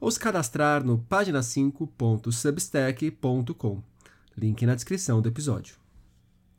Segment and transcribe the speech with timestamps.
[0.00, 3.82] ou se cadastrar no página5.substack.com.
[4.36, 5.76] Link na descrição do episódio.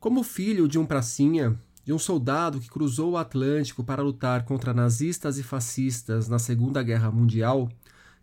[0.00, 4.74] Como filho de um pracinha, de um soldado que cruzou o Atlântico para lutar contra
[4.74, 7.68] nazistas e fascistas na Segunda Guerra Mundial,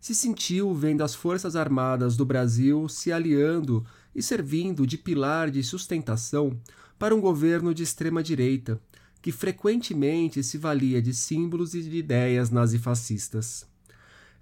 [0.00, 5.62] se sentiu vendo as Forças Armadas do Brasil se aliando e servindo de pilar de
[5.62, 6.58] sustentação
[6.98, 8.80] para um governo de extrema-direita,
[9.20, 13.66] que frequentemente se valia de símbolos e de ideias nazifascistas.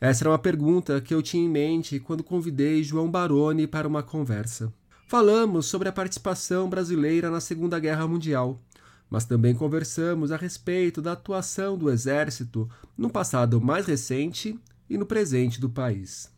[0.04, 4.02] Essa era uma pergunta que eu tinha em mente quando convidei João Baroni para uma
[4.02, 4.70] conversa.
[5.08, 8.60] Falamos sobre a participação brasileira na Segunda Guerra Mundial,
[9.08, 15.06] mas também conversamos a respeito da atuação do Exército no passado mais recente e no
[15.06, 16.30] presente do país.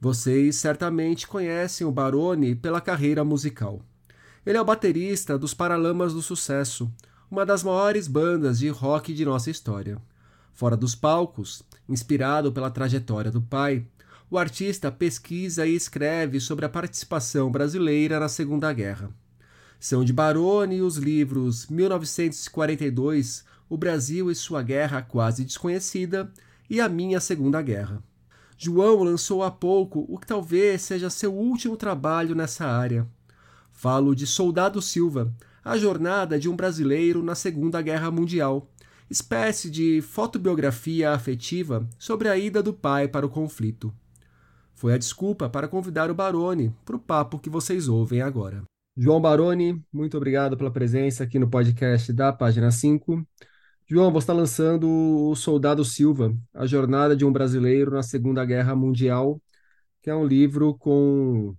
[0.00, 3.82] Vocês certamente conhecem o Baroni pela carreira musical.
[4.44, 6.92] Ele é o baterista dos Paralamas do Sucesso,
[7.30, 10.02] uma das maiores bandas de rock de nossa história.
[10.52, 13.86] Fora dos palcos, inspirado pela trajetória do pai,
[14.30, 19.10] o artista pesquisa e escreve sobre a participação brasileira na Segunda Guerra.
[19.78, 26.32] São de Baroni os livros 1942, O Brasil e Sua Guerra Quase Desconhecida
[26.70, 28.02] e A Minha Segunda Guerra.
[28.56, 33.06] João lançou há pouco o que talvez seja seu último trabalho nessa área.
[33.72, 38.71] Falo de Soldado Silva, a jornada de um brasileiro na Segunda Guerra Mundial,
[39.12, 43.92] espécie de fotobiografia afetiva sobre a ida do pai para o conflito.
[44.72, 48.62] Foi a desculpa para convidar o Baroni para o papo que vocês ouvem agora.
[48.96, 53.22] João Baroni, muito obrigado pela presença aqui no podcast da página 5.
[53.86, 58.74] João, você está lançando o Soldado Silva, a jornada de um brasileiro na Segunda Guerra
[58.74, 59.38] Mundial,
[60.00, 61.54] que é um livro com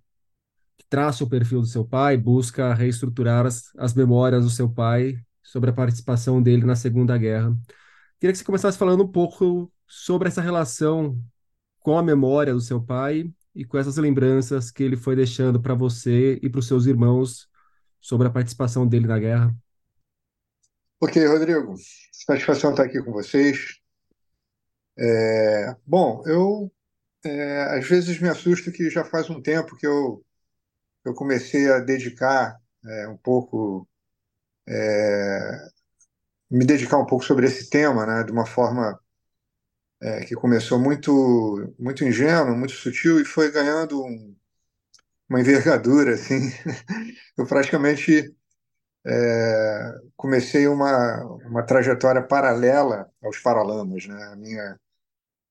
[0.76, 5.24] que traça o perfil do seu pai, busca reestruturar as, as memórias do seu pai
[5.44, 7.56] sobre a participação dele na Segunda Guerra.
[8.20, 11.22] Queria que você começasse falando um pouco sobre essa relação
[11.80, 15.76] com a memória do seu pai e com essas lembranças que ele foi deixando para
[15.76, 17.50] você e para os seus irmãos
[18.00, 19.56] sobre a participação dele na guerra.
[21.02, 21.76] Ok, Rodrigo.
[22.12, 23.80] Satisfação estar aqui com vocês.
[24.98, 26.72] É, bom, eu
[27.26, 30.24] é, às vezes me assusto que já faz um tempo que eu,
[31.06, 33.88] eu comecei a dedicar é, um pouco
[34.68, 35.70] é,
[36.50, 39.00] me dedicar um pouco sobre esse tema, né, de uma forma
[40.02, 44.36] é, que começou muito muito ingênua, muito sutil e foi ganhando um,
[45.30, 46.52] uma envergadura assim.
[47.38, 48.36] Eu praticamente
[49.06, 54.24] é, comecei uma, uma trajetória paralela aos Paralamas, né?
[54.34, 54.80] A minha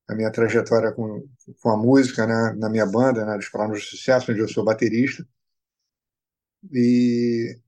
[0.08, 1.26] a minha trajetória com,
[1.62, 2.54] com a música, né?
[2.58, 3.36] Na minha banda, né?
[3.36, 5.26] Dos Paralamas do Sucesso, onde eu sou baterista.
[6.72, 7.58] E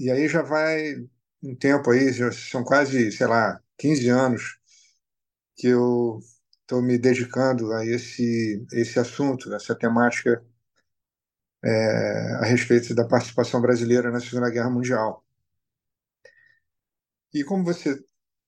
[0.00, 0.94] e aí já vai
[1.42, 4.58] um tempo aí, já são quase, sei lá, 15 anos
[5.56, 6.20] que eu
[6.62, 10.44] estou me dedicando a esse, esse assunto, essa temática
[11.62, 11.68] é,
[12.40, 15.24] a respeito da participação brasileira na Segunda Guerra Mundial.
[17.34, 18.02] E como você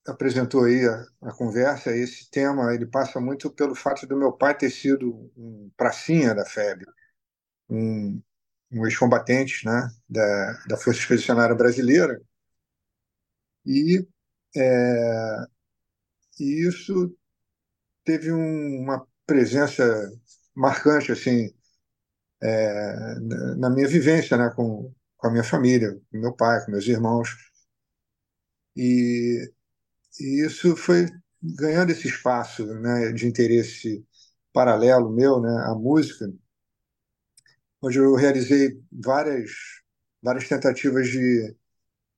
[0.07, 4.57] apresentou aí a, a, conversa, esse tema ele passa muito pelo fato do meu pai
[4.57, 6.85] ter sido um pracinha da FEB,
[7.69, 8.21] um,
[8.73, 12.21] um ex-combatente né, da, da Força Expedicionária Brasileira.
[13.65, 14.05] E,
[14.55, 15.45] é,
[16.39, 17.15] isso
[18.03, 19.83] teve um, uma presença
[20.55, 21.53] marcante assim
[22.41, 23.19] é,
[23.57, 27.29] na minha vivência né, com, com a minha família, com meu pai, com meus irmãos.
[28.75, 29.51] E,
[30.19, 31.07] e isso foi
[31.41, 34.05] ganhando esse espaço né, de interesse
[34.53, 36.31] paralelo meu, né, a música,
[37.83, 39.51] onde eu realizei várias,
[40.21, 41.53] várias tentativas de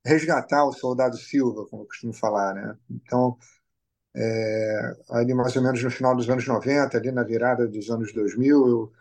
[0.06, 2.53] resgatar o soldado Silva, como eu costumo falar.
[2.53, 2.77] Né?
[2.89, 3.38] Então,
[4.15, 8.13] é, ali mais ou menos no final dos anos 90, ali na virada dos anos
[8.13, 8.94] 2000, eu,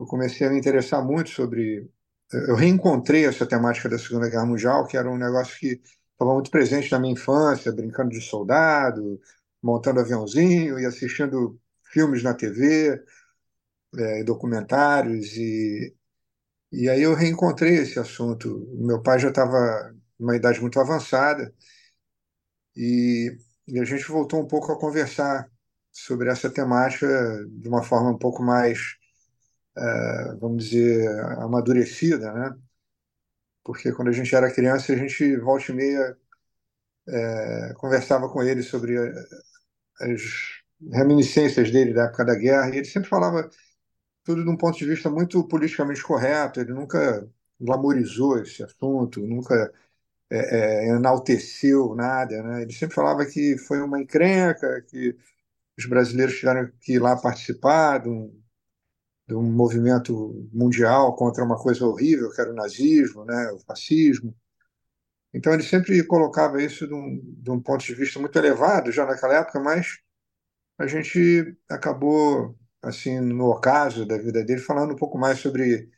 [0.00, 1.88] eu comecei a me interessar muito sobre.
[2.32, 5.80] Eu reencontrei essa temática da Segunda Guerra Mundial, que era um negócio que
[6.12, 9.20] estava muito presente na minha infância, brincando de soldado,
[9.62, 11.58] montando aviãozinho e assistindo
[11.92, 13.02] filmes na TV,
[13.96, 15.94] é, documentários e
[16.72, 18.66] e aí eu reencontrei esse assunto.
[18.78, 21.52] Meu pai já estava numa idade muito avançada
[22.76, 23.36] e,
[23.66, 25.50] e, a gente voltou um pouco a conversar
[25.92, 27.06] sobre essa temática
[27.50, 28.98] de uma forma um pouco mais
[29.76, 31.08] é, vamos dizer,
[31.38, 32.56] amadurecida, né?
[33.64, 36.16] Porque quando a gente era criança, a gente volta e meia
[37.08, 38.96] é, conversava com ele sobre
[40.00, 40.22] as
[40.92, 43.50] reminiscências dele da época da guerra, e ele sempre falava
[44.24, 47.28] tudo de um ponto de vista muito politicamente correto, ele nunca
[47.60, 49.72] glamorizou esse assunto, nunca
[50.30, 52.62] é, é, enalteceu nada, né?
[52.62, 55.16] Ele sempre falava que foi uma encrenca, que
[55.78, 58.40] os brasileiros tiveram que ir lá participar de um,
[59.28, 63.50] de um movimento mundial contra uma coisa horrível, que era o nazismo, né?
[63.52, 64.34] o fascismo.
[65.32, 69.06] Então ele sempre colocava isso de um, de um ponto de vista muito elevado já
[69.06, 70.00] naquela época, mas
[70.78, 75.90] a gente acabou, assim, no ocaso da vida dele, falando um pouco mais sobre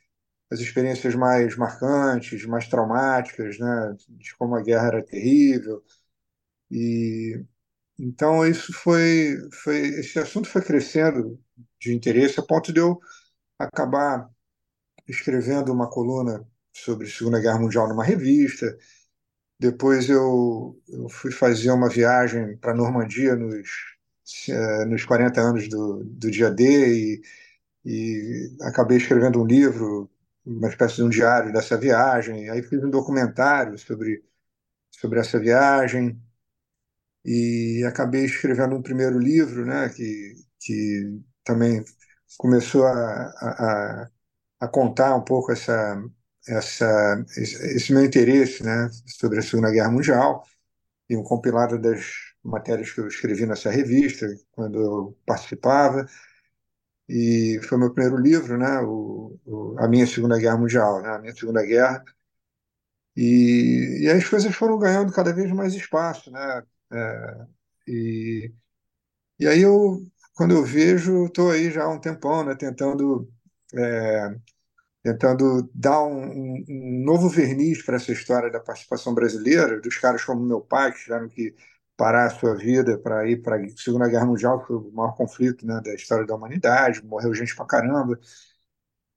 [0.50, 5.82] as experiências mais marcantes, mais traumáticas, né, de como a guerra era terrível.
[6.70, 7.44] E
[7.99, 11.40] então isso foi, foi esse assunto foi crescendo
[11.81, 13.00] de interesse a ponto de eu
[13.58, 14.31] acabar
[15.08, 18.76] escrevendo uma coluna sobre a Segunda Guerra Mundial numa revista.
[19.58, 23.69] Depois eu, eu fui fazer uma viagem para Normandia nos,
[24.89, 26.65] nos 40 anos do, do dia D
[27.15, 27.23] e,
[27.85, 30.11] e acabei escrevendo um livro
[30.45, 32.51] uma espécie de um diário dessa viagem.
[32.51, 34.25] Aí fiz um documentário sobre,
[34.91, 36.21] sobre essa viagem
[37.25, 41.85] e acabei escrevendo um primeiro livro, né, que, que também
[42.37, 44.11] começou a, a,
[44.61, 46.03] a contar um pouco essa,
[46.49, 50.45] essa, esse meu interesse né, sobre a Segunda Guerra Mundial
[51.09, 56.06] e um compilado das matérias que eu escrevi nessa revista quando eu participava.
[57.09, 61.19] E foi meu primeiro livro, né, o, o, a minha Segunda Guerra Mundial, né, a
[61.19, 62.03] minha Segunda Guerra,
[63.17, 66.62] e, e as coisas foram ganhando cada vez mais espaço, né,
[66.93, 67.47] é,
[67.87, 68.53] e,
[69.41, 73.29] e aí eu, quando eu vejo, estou aí já há um tempão, né, tentando
[73.75, 74.37] é,
[75.03, 80.44] tentando dar um, um, novo verniz para essa história da participação brasileira, dos caras como
[80.44, 81.55] meu pai, que tiveram que
[82.03, 85.15] parar a sua vida para ir para a Segunda Guerra Mundial, que foi o maior
[85.15, 88.19] conflito né, da história da humanidade, morreu gente pra caramba.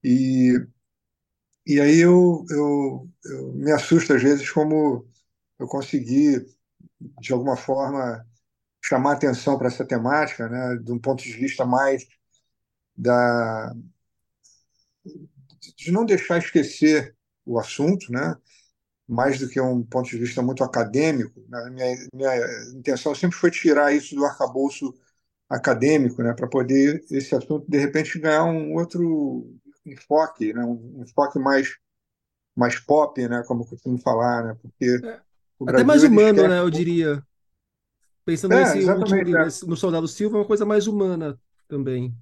[0.04, 0.68] E,
[1.66, 5.08] e aí eu, eu, eu me assusto às vezes como
[5.60, 6.40] eu consegui,
[7.22, 8.26] de alguma forma,
[8.84, 12.08] chamar atenção para essa temática, né, de um ponto de vista mais
[12.98, 13.74] da
[15.78, 17.16] de não deixar esquecer
[17.46, 18.36] o assunto, né?
[19.08, 21.44] Mais do que um ponto de vista muito acadêmico.
[21.48, 21.70] Né?
[21.72, 22.36] Minha, minha
[22.76, 24.94] intenção sempre foi tirar isso do arcabouço
[25.50, 26.34] acadêmico, né?
[26.34, 29.54] para poder esse assunto, de repente, ganhar um outro
[29.86, 30.64] enfoque, né?
[30.64, 31.76] um enfoque mais,
[32.56, 33.44] mais pop, né?
[33.48, 34.58] como eu costumo falar, né?
[34.62, 35.26] porque é.
[35.68, 37.24] Até mais humano, né, eu diria.
[38.26, 39.48] Pensando é, nesse último é.
[39.68, 42.14] no Soldado Silva, é uma coisa mais humana também.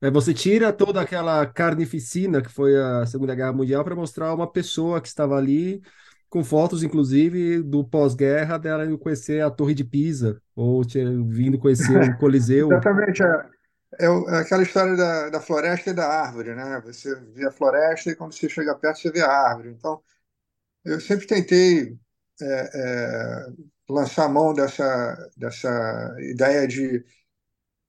[0.00, 4.50] É, você tira toda aquela carnificina que foi a Segunda Guerra Mundial para mostrar uma
[4.50, 5.82] pessoa que estava ali
[6.36, 10.82] com fotos, inclusive, do pós-guerra dela indo conhecer a Torre de Pisa, ou
[11.30, 12.70] vindo conhecer o Coliseu.
[12.70, 13.22] Exatamente.
[13.22, 13.46] É,
[14.00, 16.78] é, é, aquela história da, da floresta e da árvore, né?
[16.84, 19.70] Você vê a floresta e quando você chega perto você vê a árvore.
[19.70, 19.98] Então,
[20.84, 21.96] eu sempre tentei
[22.42, 23.46] é, é,
[23.88, 27.02] lançar a mão dessa, dessa ideia de,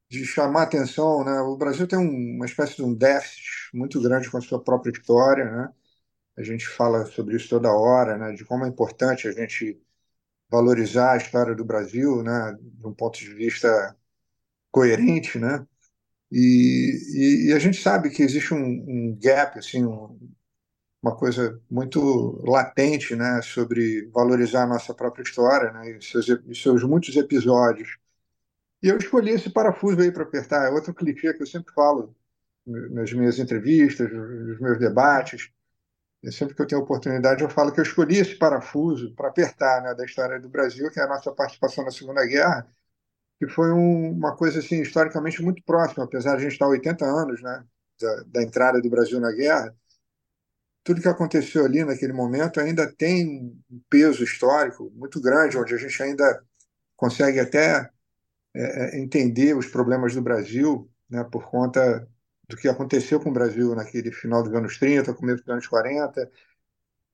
[0.09, 1.41] de chamar atenção, né?
[1.41, 3.43] O Brasil tem um, uma espécie de um déficit
[3.73, 5.69] muito grande com a sua própria história, né?
[6.37, 9.81] A gente fala sobre isso toda hora, né, de como é importante a gente
[10.49, 13.95] valorizar a história do Brasil, né, de um ponto de vista
[14.71, 15.65] coerente, né?
[16.31, 20.19] E, e, e a gente sabe que existe um, um gap, assim, um,
[21.01, 26.55] uma coisa muito latente, né, sobre valorizar a nossa própria história, né, e seus, e
[26.55, 27.97] seus muitos episódios.
[28.83, 30.67] E eu escolhi esse parafuso aí para apertar.
[30.67, 32.15] É outro clichê que eu sempre falo
[32.65, 35.51] nas minhas entrevistas, nos meus debates
[36.31, 39.93] sempre que eu tenho oportunidade, eu falo que eu escolhi esse parafuso para apertar né,
[39.93, 42.67] da história do Brasil, que é a nossa participação na Segunda Guerra,
[43.39, 47.05] que foi um, uma coisa assim historicamente muito próxima, apesar de a gente estar 80
[47.05, 47.63] anos né,
[48.01, 49.75] da, da entrada do Brasil na guerra.
[50.83, 55.77] Tudo que aconteceu ali naquele momento ainda tem um peso histórico muito grande, onde a
[55.77, 56.43] gente ainda
[56.95, 57.89] consegue até
[58.55, 62.07] é, é entender os problemas do Brasil né, por conta
[62.47, 66.31] do que aconteceu com o Brasil naquele final dos anos 30, começo dos anos 40,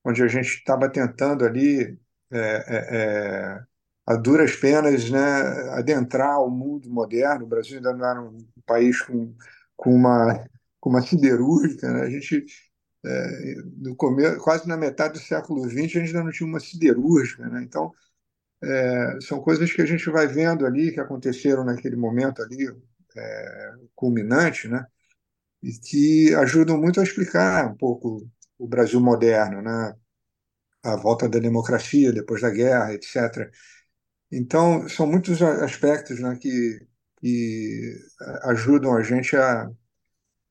[0.04, 1.98] onde a gente estava tentando ali,
[2.30, 3.64] é, é, é,
[4.06, 5.20] a duras penas, né,
[5.70, 7.44] adentrar o mundo moderno.
[7.44, 9.34] O Brasil ainda não era um país com,
[9.76, 10.48] com, uma,
[10.80, 11.90] com uma siderúrgica.
[11.90, 12.02] Né?
[12.02, 12.44] A gente,
[13.04, 16.60] é, no começo, quase na metade do século XX, a gente ainda não tinha uma
[16.60, 17.48] siderúrgica.
[17.48, 17.62] Né?
[17.62, 17.92] Então,
[18.62, 22.68] é, são coisas que a gente vai vendo ali, que aconteceram naquele momento ali,
[23.16, 24.86] é, culminante, né?
[25.64, 28.28] E que ajudam muito a explicar um pouco
[28.58, 29.94] o Brasil moderno, né?
[30.82, 33.50] a volta da democracia depois da guerra, etc.
[34.30, 36.86] Então, são muitos aspectos né, que,
[37.18, 37.96] que
[38.42, 39.70] ajudam a gente a,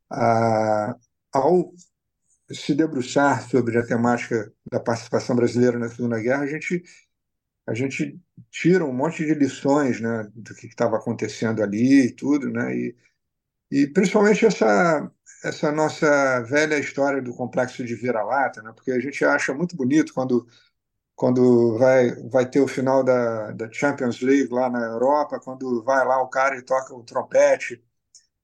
[0.10, 0.96] a,
[1.32, 1.72] ao
[2.52, 6.84] se debruçar sobre a temática da participação brasileira na Segunda Guerra, a gente,
[7.68, 8.20] a gente
[8.52, 12.96] tira um monte de lições né, do que estava acontecendo ali e tudo, né, e,
[13.74, 15.12] e principalmente essa,
[15.44, 20.14] essa nossa velha história do complexo de vira-lata, né, porque a gente acha muito bonito
[20.14, 20.48] quando,
[21.16, 26.06] quando vai, vai ter o final da, da Champions League lá na Europa, quando vai
[26.06, 27.84] lá o cara e toca o trompete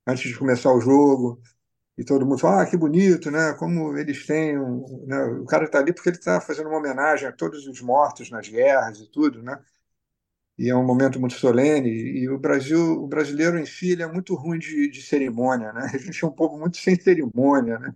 [0.08, 1.42] antes de começar o jogo
[1.98, 3.54] e todo mundo fala, ah, que bonito, né?
[3.54, 4.58] Como eles têm.
[4.58, 5.24] Um, né?
[5.26, 8.48] O cara está ali porque ele está fazendo uma homenagem a todos os mortos nas
[8.48, 9.60] guerras e tudo, né?
[10.60, 11.90] E é um momento muito solene.
[11.90, 15.90] E o Brasil, o brasileiro em si, ele é muito ruim de, de cerimônia, né?
[15.94, 17.96] A gente é um povo muito sem cerimônia, né?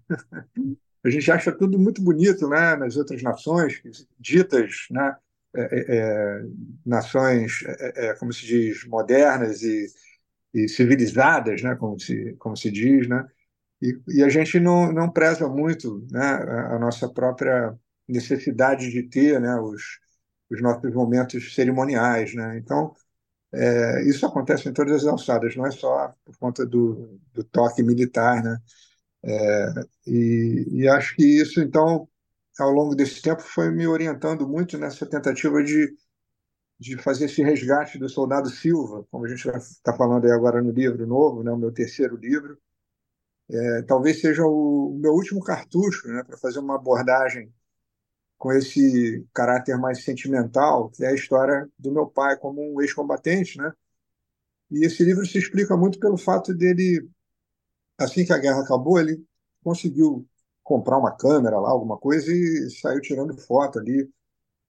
[1.03, 2.77] A gente acha tudo muito bonito, né?
[2.77, 3.84] Nas outras nações,
[4.17, 5.13] ditas, né?
[5.53, 6.43] É, é, é
[6.86, 9.86] nações, é, é, como se diz, modernas e,
[10.53, 11.75] e civilizadas, né?
[11.75, 13.27] Como se, como se diz, né?
[13.82, 17.77] E, e a gente não, não preza muito né, a, a nossa própria
[18.08, 20.00] necessidade de ter né, os,
[20.53, 22.33] os nossos momentos cerimoniais.
[22.36, 22.57] Né?
[22.57, 22.93] Então,
[23.53, 27.83] é, isso acontece em todas as alçadas, não é só por conta do, do toque
[27.83, 28.43] militar.
[28.43, 28.57] Né?
[29.24, 29.74] É,
[30.07, 32.07] e, e, acho que isso, então,
[32.60, 35.95] ao longo desse tempo, foi me orientando muito nessa tentativa de,
[36.79, 40.72] de fazer esse resgate do soldado Silva, como a gente está falando aí agora no
[40.72, 42.57] livro novo, né, o meu terceiro livro,
[43.50, 47.53] é, talvez seja o, meu último cartucho né, para fazer uma abordagem
[48.43, 53.57] com esse caráter mais sentimental, que é a história do meu pai como um ex-combatente.
[53.57, 53.71] Né?
[54.69, 57.07] E esse livro se explica muito pelo fato dele,
[57.97, 59.23] assim que a guerra acabou, ele
[59.63, 60.27] conseguiu
[60.62, 64.09] comprar uma câmera lá, alguma coisa, e saiu tirando foto ali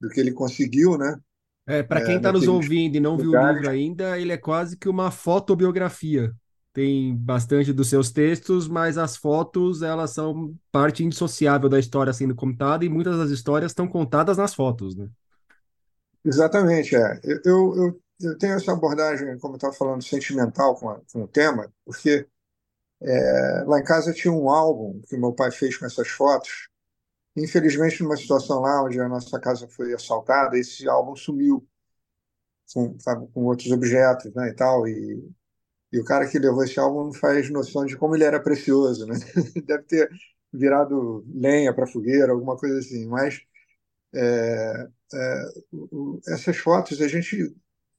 [0.01, 1.19] do que ele conseguiu, né?
[1.67, 3.33] É, para quem está é, nos ouvindo e não lugares.
[3.33, 6.33] viu o livro ainda, ele é quase que uma fotobiografia
[6.75, 12.35] tem bastante dos seus textos, mas as fotos elas são parte indissociável da história sendo
[12.35, 15.09] contada e muitas das histórias estão contadas nas fotos, né?
[16.25, 17.21] Exatamente, é.
[17.45, 21.29] Eu, eu, eu tenho essa abordagem, como eu estava falando, sentimental com, a, com o
[21.29, 22.27] tema, porque
[23.01, 26.69] é, lá em casa tinha um álbum que meu pai fez com essas fotos.
[27.37, 31.65] Infelizmente, numa situação lá onde a nossa casa foi assaltada, esse álbum sumiu
[32.73, 35.31] com, sabe, com outros objetos né, e tal, e
[35.95, 39.07] e o cara que levou esse álbum não faz noção de como ele era precioso,
[39.07, 39.15] né?
[39.65, 40.11] Deve ter
[40.53, 43.07] virado lenha para fogueira, alguma coisa assim.
[43.07, 43.41] Mas
[44.15, 45.45] é, é,
[46.29, 47.55] essas fotos a gente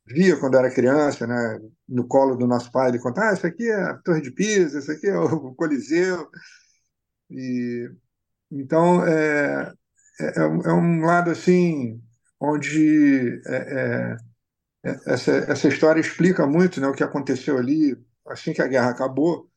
[0.05, 1.59] via quando era criança, né?
[1.87, 4.79] No colo do nosso pai, ele contava: ah, isso aqui é a Torre de Pisa,
[4.79, 6.29] isso aqui é o Coliseu.
[7.29, 7.89] E
[8.51, 9.73] então é,
[10.19, 12.01] é, é um é lado assim
[12.39, 14.17] onde é, é
[15.05, 19.49] essa, essa história explica muito né, o que aconteceu ali assim que a guerra acabou.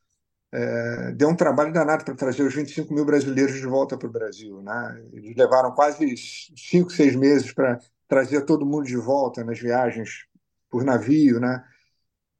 [0.50, 4.12] É, deu um trabalho danado para trazer os 25 mil brasileiros de volta para o
[4.12, 4.62] Brasil.
[4.62, 5.04] Né?
[5.12, 6.14] Eles levaram quase
[6.56, 10.26] cinco, seis meses para trazer todo mundo de volta nas viagens
[10.70, 11.38] por navio.
[11.38, 11.62] Né?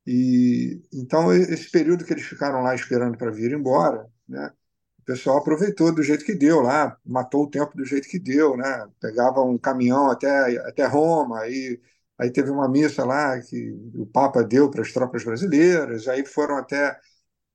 [0.06, 4.50] E, então, esse período que eles ficaram lá esperando para vir embora, né?
[5.00, 8.56] o pessoal aproveitou do jeito que deu lá, matou o tempo do jeito que deu.
[8.56, 8.88] Né?
[8.98, 11.78] Pegava um caminhão até, até Roma e
[12.18, 16.56] Aí teve uma missa lá que o Papa deu para as tropas brasileiras, aí foram
[16.58, 16.98] até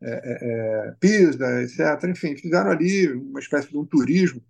[0.02, 2.10] é, é, é Pisa, etc.
[2.10, 4.42] Enfim, fizeram ali uma espécie de um turismo,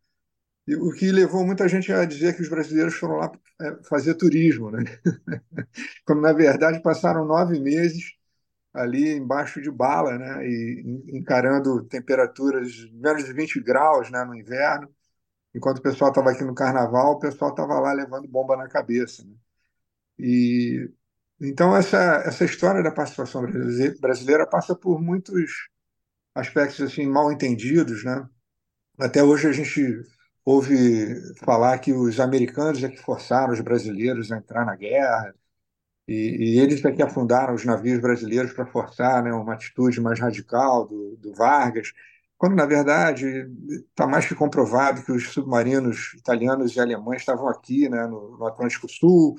[0.79, 4.71] o que levou muita gente a dizer que os brasileiros foram lá é, fazer turismo,
[4.71, 4.83] né?
[6.05, 8.13] quando na verdade passaram nove meses
[8.73, 10.47] ali embaixo de bala, né?
[10.47, 14.23] E encarando temperaturas menos de 20 graus né?
[14.25, 14.89] no inverno.
[15.55, 19.23] Enquanto o pessoal estava aqui no carnaval, o pessoal estava lá levando bomba na cabeça.
[19.25, 19.35] Né?
[20.19, 20.89] E
[21.41, 23.43] então essa essa história da participação
[23.99, 25.69] brasileira passa por muitos
[26.35, 28.27] aspectos assim mal entendidos, né?
[28.99, 29.81] Até hoje a gente
[30.45, 35.33] ouve falar que os americanos é que forçaram os brasileiros a entrar na guerra
[36.07, 40.19] e, e eles é que afundaram os navios brasileiros para forçar né, uma atitude mais
[40.19, 41.93] radical do, do Vargas,
[42.37, 43.47] quando na verdade
[43.89, 48.45] está mais que comprovado que os submarinos italianos e alemães estavam aqui, né, no, no
[48.47, 49.37] Atlântico Sul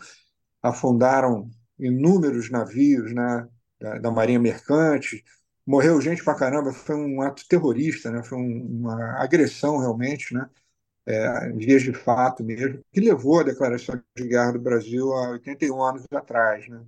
[0.64, 3.46] afundaram inúmeros navios né,
[3.78, 5.22] da, da, Marinha Mercante,
[5.66, 10.48] morreu gente pra caramba, foi um ato terrorista, né, foi um, uma agressão realmente, né,
[11.06, 15.82] é, vias de fato mesmo, que levou a declaração de guerra do Brasil há 81
[15.82, 16.66] anos atrás.
[16.66, 16.82] Né.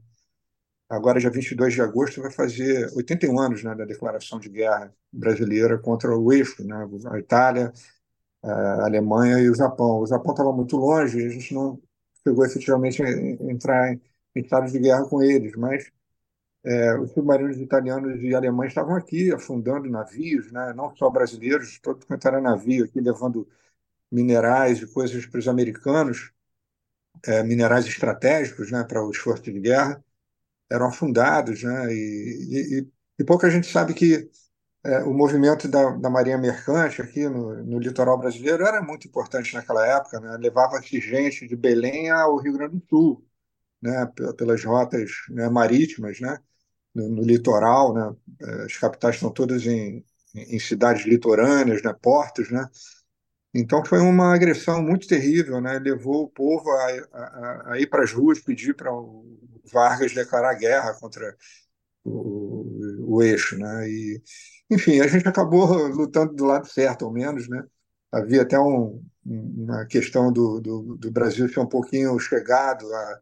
[0.89, 5.79] agora dia 22 de agosto, vai fazer 81 anos né, da declaração de guerra brasileira
[5.79, 7.73] contra o eixo, né, a Itália,
[8.43, 10.01] a Alemanha e o Japão.
[10.01, 11.81] O Japão estava muito longe, a gente não
[12.27, 13.09] chegou efetivamente a
[13.51, 14.01] entrar em
[14.35, 15.91] estado de guerra com eles, mas
[16.65, 20.73] é, os submarinos italianos e alemães estavam aqui afundando navios, né?
[20.75, 23.49] não só brasileiros, todo quanto era navio aqui levando
[24.11, 26.33] minerais e coisas para os americanos,
[27.27, 30.05] é, minerais estratégicos né, para o esforço de guerra,
[30.71, 31.63] eram afundados.
[31.63, 31.95] Né?
[31.95, 34.31] E, e, e pouca gente sabe que
[34.87, 39.55] é, o movimento da, da Marinha Mercante aqui no, no, litoral brasileiro era muito importante
[39.55, 40.21] naquela época.
[40.21, 40.37] Né?
[40.39, 43.27] Levava-se gente de Belém ao Rio Grande do Sul,
[43.83, 44.11] né?
[44.37, 46.21] pelas rotas né, marítimas.
[46.21, 46.39] Né?
[46.97, 48.17] no, no litoral, né?
[48.43, 51.93] É, as capitais estão todas em, em cidades litorâneas, né?
[52.01, 52.67] portos, né?
[53.55, 55.79] Então foi uma agressão muito terrível, né?
[55.79, 59.25] Levou o povo a, a, a ir para as ruas pedir para o
[59.73, 61.37] Vargas declarar guerra contra
[62.05, 63.89] o, o, eixo, né?
[63.89, 64.23] E
[64.71, 67.65] enfim, a gente acabou lutando do lado certo, ao menos, né?
[68.13, 73.21] Havia até um, uma questão do, do, do Brasil ser um pouquinho chegado a,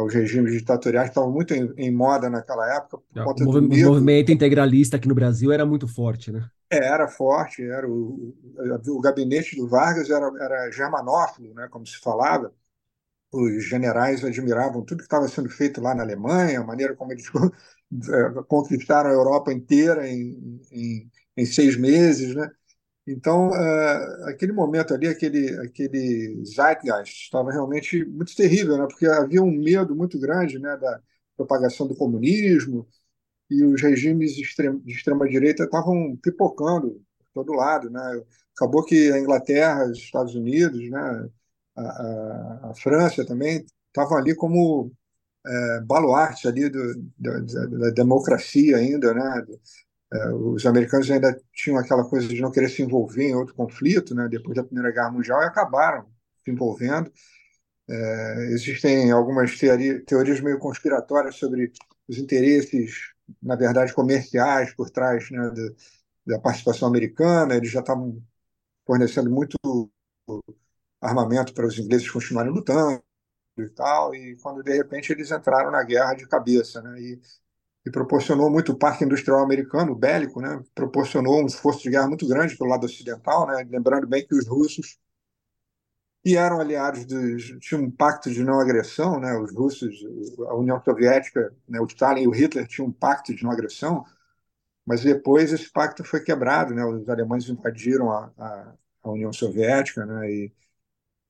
[0.00, 3.02] os regimes ditatoriais estavam muito em, em moda naquela época.
[3.14, 3.90] O, medo.
[3.90, 6.48] movimento integralista aqui no Brasil era muito forte, né?
[6.70, 8.34] É, era forte, era o,
[8.88, 12.50] o, gabinete do Vargas era, era germanófilo, né, como se falava.
[13.30, 17.26] Os generais admiravam tudo que estava sendo feito lá na Alemanha, a maneira como eles
[18.48, 22.50] conquistaram a Europa inteira em, em, em seis meses, né?
[23.06, 28.86] Então, uh, aquele momento ali, aquele, aquele zeitgeist, estava realmente muito terrível, né?
[28.86, 31.00] porque havia um medo muito grande né, da
[31.36, 32.86] propagação do comunismo
[33.50, 34.42] e os regimes de
[34.86, 37.90] extrema-direita estavam pipocando por todo lado.
[37.90, 38.22] Né?
[38.56, 41.28] Acabou que a Inglaterra, os Estados Unidos, né,
[41.76, 44.92] a, a, a França também estavam ali como
[45.46, 49.44] é, baluartes ali do, da, da, democracia ainda, né?
[50.12, 54.14] É, os americanos ainda tinham aquela coisa de não querer se envolver em outro conflito,
[54.14, 56.06] né, depois da Primeira Guerra Mundial, e acabaram
[56.44, 57.10] se envolvendo.
[57.88, 61.72] É, existem algumas teoria, teorias meio conspiratórias sobre
[62.08, 63.12] os interesses,
[63.42, 67.56] na verdade, comerciais por trás né, da, da participação americana.
[67.56, 68.22] Eles já estavam
[68.86, 69.56] fornecendo muito
[71.00, 73.02] armamento para os ingleses continuarem lutando
[73.58, 77.00] e tal, e quando de repente eles entraram na guerra de cabeça, né?
[77.00, 77.20] E
[77.84, 80.62] e proporcionou muito o parque industrial americano, bélico, né?
[80.74, 83.66] proporcionou um esforço de guerra muito grande pelo lado ocidental, né?
[83.68, 84.98] lembrando bem que os russos,
[86.24, 89.36] que eram aliados, dos, tinham um pacto de não agressão, né?
[89.36, 89.92] os russos,
[90.48, 91.80] a União Soviética, né?
[91.80, 94.04] o Stalin e o Hitler tinham um pacto de não agressão,
[94.86, 96.84] mas depois esse pacto foi quebrado, né?
[96.84, 100.30] os alemães invadiram a, a, a União Soviética, né?
[100.30, 100.52] e,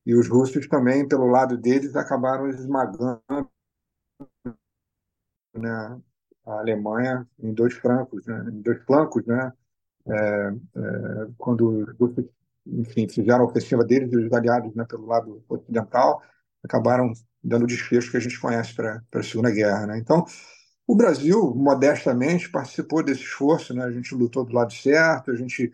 [0.05, 3.21] e os russos também, pelo lado deles, acabaram esmagando
[5.55, 6.01] né,
[6.47, 9.53] a Alemanha em dois flancos, né, em dois flancos, né,
[10.07, 12.25] é, é, quando os russos,
[12.67, 16.23] enfim, fizeram a ofensiva deles e os aliados né, pelo lado ocidental
[16.65, 17.13] acabaram
[17.43, 19.87] dando o desfecho que a gente conhece para a Segunda Guerra.
[19.87, 19.99] Né?
[19.99, 20.25] Então,
[20.87, 23.85] o Brasil, modestamente, participou desse esforço, né?
[23.85, 25.73] a gente lutou do lado certo, a gente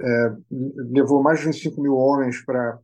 [0.00, 2.78] é, levou mais de 25 mil homens para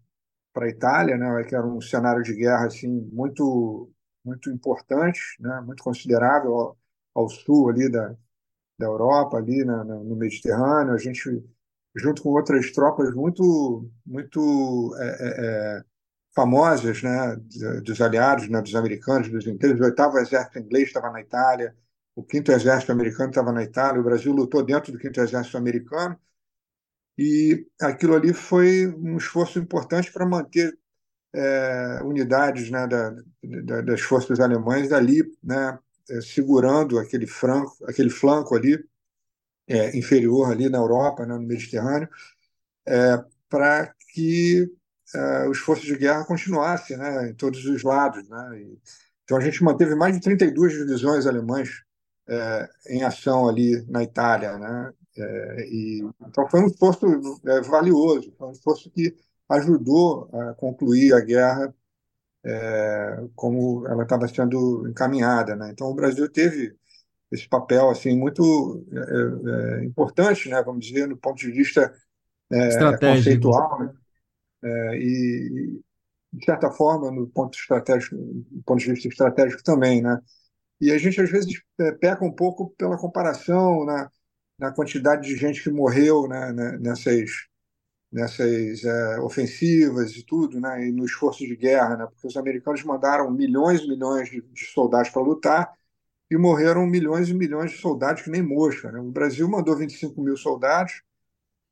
[0.53, 3.91] para a Itália, né, que era um cenário de guerra assim muito
[4.25, 6.79] muito importante, né, muito considerável ao,
[7.15, 8.17] ao sul ali da,
[8.79, 10.95] da Europa, ali na, na, no Mediterrâneo.
[10.95, 11.45] A gente,
[11.97, 15.85] junto com outras tropas muito, muito é, é, é
[16.35, 17.37] famosas, né,
[17.85, 19.81] dos aliados, né, dos americanos, dos inteiros.
[19.81, 21.77] O oitavo exército inglês estava na Itália,
[22.15, 24.01] o quinto exército americano estava na Itália.
[24.01, 26.19] O Brasil lutou dentro do quinto exército americano.
[27.16, 30.77] E aquilo ali foi um esforço importante para manter
[31.35, 33.14] é, unidades né, da,
[33.64, 35.79] da, das forças alemãs ali, né,
[36.11, 38.79] é, segurando aquele, franco, aquele flanco ali,
[39.66, 42.09] é, inferior ali na Europa, né, no Mediterrâneo,
[42.87, 44.70] é, para que
[45.14, 48.29] é, os esforço de guerra continuassem né, em todos os lados.
[48.29, 48.79] Né, e,
[49.24, 51.83] então a gente manteve mais de 32 divisões alemãs
[52.29, 54.59] é, em ação ali na Itália.
[54.59, 57.07] Né, e, então foi um esforço
[57.68, 59.14] valioso, foi um esforço que
[59.48, 61.74] ajudou a concluir a guerra
[62.44, 65.70] é, como ela estava sendo encaminhada, né?
[65.70, 66.77] Então o Brasil teve
[67.33, 70.62] esse papel assim muito é, é, importante, né?
[70.62, 71.92] Vamos dizer, do ponto de vista
[72.50, 73.92] é, conceitual, né?
[74.62, 75.81] É, e
[76.33, 80.18] de certa forma no ponto estratégico, do ponto de vista estratégico também, né?
[80.81, 84.11] E a gente às vezes é, peca um pouco pela comparação na,
[84.59, 87.31] na quantidade de gente que morreu né, nessas
[88.14, 92.85] nessas é, ofensivas e tudo, né, e no esforço de guerra, né, porque os americanos
[92.85, 95.73] mandaram milhões e milhões de, de soldados para lutar
[96.31, 98.93] e morreram milhões e milhões de soldados que nem mosca.
[98.93, 99.01] Né?
[99.01, 101.03] O Brasil mandou 25 mil soldados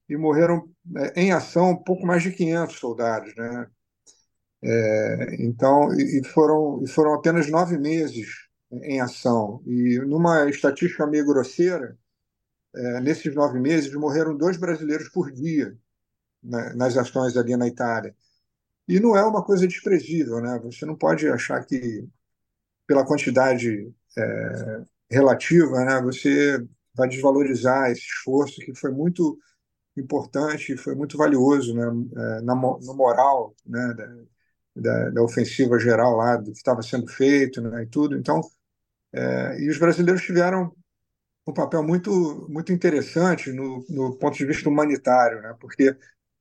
[0.09, 3.67] e morreram é, em ação um pouco mais de 500 soldados, né?
[4.65, 8.29] É, então, e foram, e foram apenas nove meses
[8.71, 9.63] em ação.
[9.67, 11.97] E numa estatística meio grosseira,
[12.75, 15.77] é, nesses nove meses morreram dois brasileiros por dia
[16.43, 18.15] né, nas ações ali na Itália.
[18.89, 20.59] E não é uma coisa desprezível, né?
[20.65, 22.09] Você não pode achar que
[22.87, 26.59] pela quantidade é, relativa, né, você
[26.95, 29.39] vai desvalorizar esse esforço que foi muito
[29.97, 31.85] importante, foi muito valioso né,
[32.17, 33.95] é, na, no moral né,
[34.75, 38.17] da, da, ofensiva geral lá, do que estava sendo feito né, e tudo.
[38.17, 38.41] Então,
[39.13, 40.75] é, e os brasileiros tiveram
[41.47, 45.97] um papel muito, muito interessante no, no ponto de vista humanitário, né, porque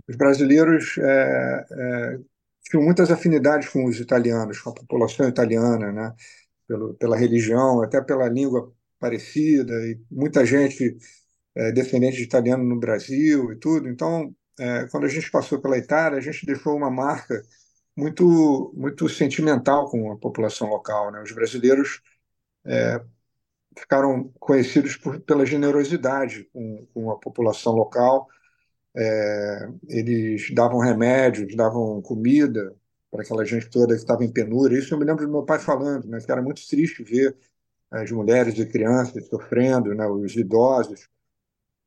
[0.07, 2.19] os brasileiros é, é,
[2.63, 6.13] tinham muitas afinidades com os italianos, com a população italiana, né,
[6.67, 10.97] pelo, pela religião, até pela língua parecida, e muita gente
[11.55, 13.89] é, descendente de italiano no Brasil e tudo.
[13.89, 17.41] Então, é, quando a gente passou pela Itália, a gente deixou uma marca
[17.95, 21.11] muito muito sentimental com a população local.
[21.11, 21.21] Né?
[21.21, 22.01] Os brasileiros
[22.65, 23.01] é,
[23.77, 28.27] ficaram conhecidos por, pela generosidade com, com a população local.
[28.95, 32.75] É, eles davam remédios, davam comida
[33.09, 34.77] para aquela gente toda que estava em penúria.
[34.77, 37.35] Isso eu me lembro do meu pai falando, né, que era muito triste ver
[37.89, 41.09] as mulheres e crianças sofrendo, né, os idosos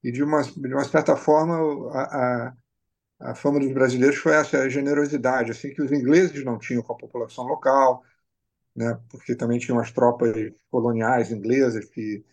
[0.03, 1.57] e de uma, de uma certa forma
[1.93, 6.83] a, a, a fama dos brasileiros foi essa generosidade, assim que os ingleses não tinham
[6.83, 8.03] com a população local,
[8.75, 10.35] né, porque também tinham as tropas
[10.71, 12.25] coloniais inglesas que,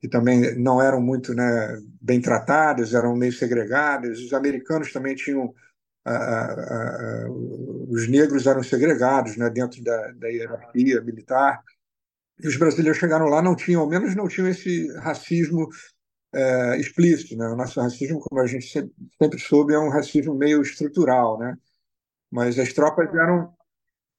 [0.00, 4.18] que também não eram muito né, bem tratadas, eram meio segregadas.
[4.20, 5.54] Os americanos também tinham
[6.04, 7.30] a, a,
[7.88, 11.62] os negros eram segregados né, dentro da, da hierarquia militar.
[12.38, 15.68] E os brasileiros chegaram lá não tinham, ao menos não tinham esse racismo
[16.34, 17.36] é, explícito.
[17.36, 17.48] Né?
[17.48, 21.56] O nosso racismo, como a gente sempre, sempre soube, é um racismo meio estrutural, né?
[22.30, 23.55] Mas as tropas eram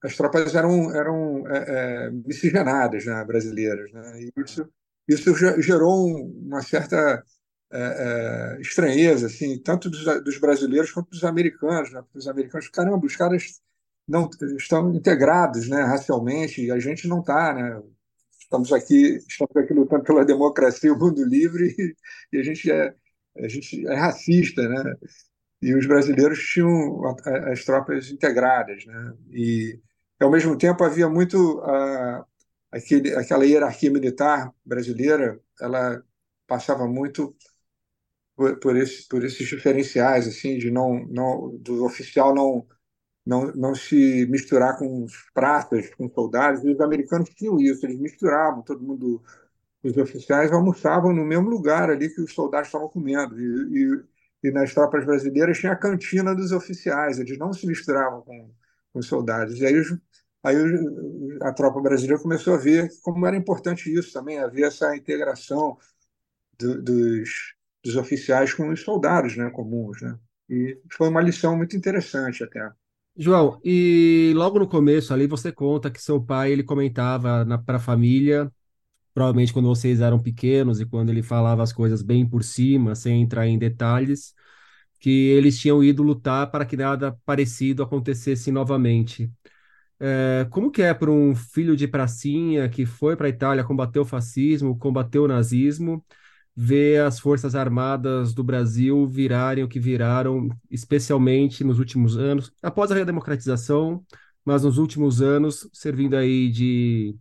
[0.07, 4.21] as tropas eram eram é, é, miscigenadas, né, brasileiras, né?
[4.21, 4.67] E isso
[5.07, 7.23] isso gerou uma certa
[7.71, 12.03] é, é, estranheza, assim, tanto dos, dos, brasileiros quanto dos americanos, né?
[12.13, 13.61] Os americanos, caramba, os caras
[14.07, 17.81] não estão integrados, né, racialmente, e a gente não está, né?
[18.47, 21.75] estamos aqui, estamos aqui lutando pela democracia, o mundo livre,
[22.31, 22.93] e, a gente é,
[23.37, 24.95] a gente é racista, né?
[25.61, 27.03] E os brasileiros tinham
[27.51, 29.13] as tropas integradas, né?
[29.31, 29.79] E
[30.19, 32.25] ao mesmo tempo havia muito a,
[32.71, 36.03] aquele, aquela hierarquia militar brasileira, ela
[36.47, 37.35] passava muito
[38.35, 42.65] por, por, esse, por esses diferenciais, assim, de não, não do oficial não
[43.25, 46.63] não, não se misturar com os pratas, com soldados.
[46.63, 49.21] E os americanos tinham isso, eles misturavam, todo mundo,
[49.83, 53.39] os oficiais almoçavam no mesmo lugar ali que os soldados estavam comendo.
[53.39, 54.03] E,
[54.43, 58.51] e, e nas tropas brasileiras tinha a cantina dos oficiais, eles não se misturavam com,
[58.97, 59.59] com os soldados.
[59.59, 59.75] E aí,
[60.43, 60.55] aí
[61.41, 65.77] a tropa brasileira começou a ver como era importante isso também, haver essa integração
[66.57, 67.29] do, dos,
[67.83, 70.01] dos oficiais com os soldados né, comuns.
[70.01, 70.17] Né?
[70.49, 72.69] E foi uma lição muito interessante até.
[73.15, 77.79] João, e logo no começo ali você conta que seu pai ele comentava para a
[77.79, 78.51] família,
[79.13, 83.21] provavelmente quando vocês eram pequenos e quando ele falava as coisas bem por cima, sem
[83.21, 84.35] entrar em detalhes,
[84.99, 89.31] que eles tinham ido lutar para que nada parecido acontecesse novamente.
[89.99, 94.03] É, como que é para um filho de pracinha que foi para a Itália, combateu
[94.03, 96.05] o fascismo, combateu o nazismo,
[96.55, 102.91] ver as Forças Armadas do Brasil virarem o que viraram, especialmente nos últimos anos, após
[102.91, 104.03] a redemocratização,
[104.43, 107.15] mas nos últimos anos, servindo aí de.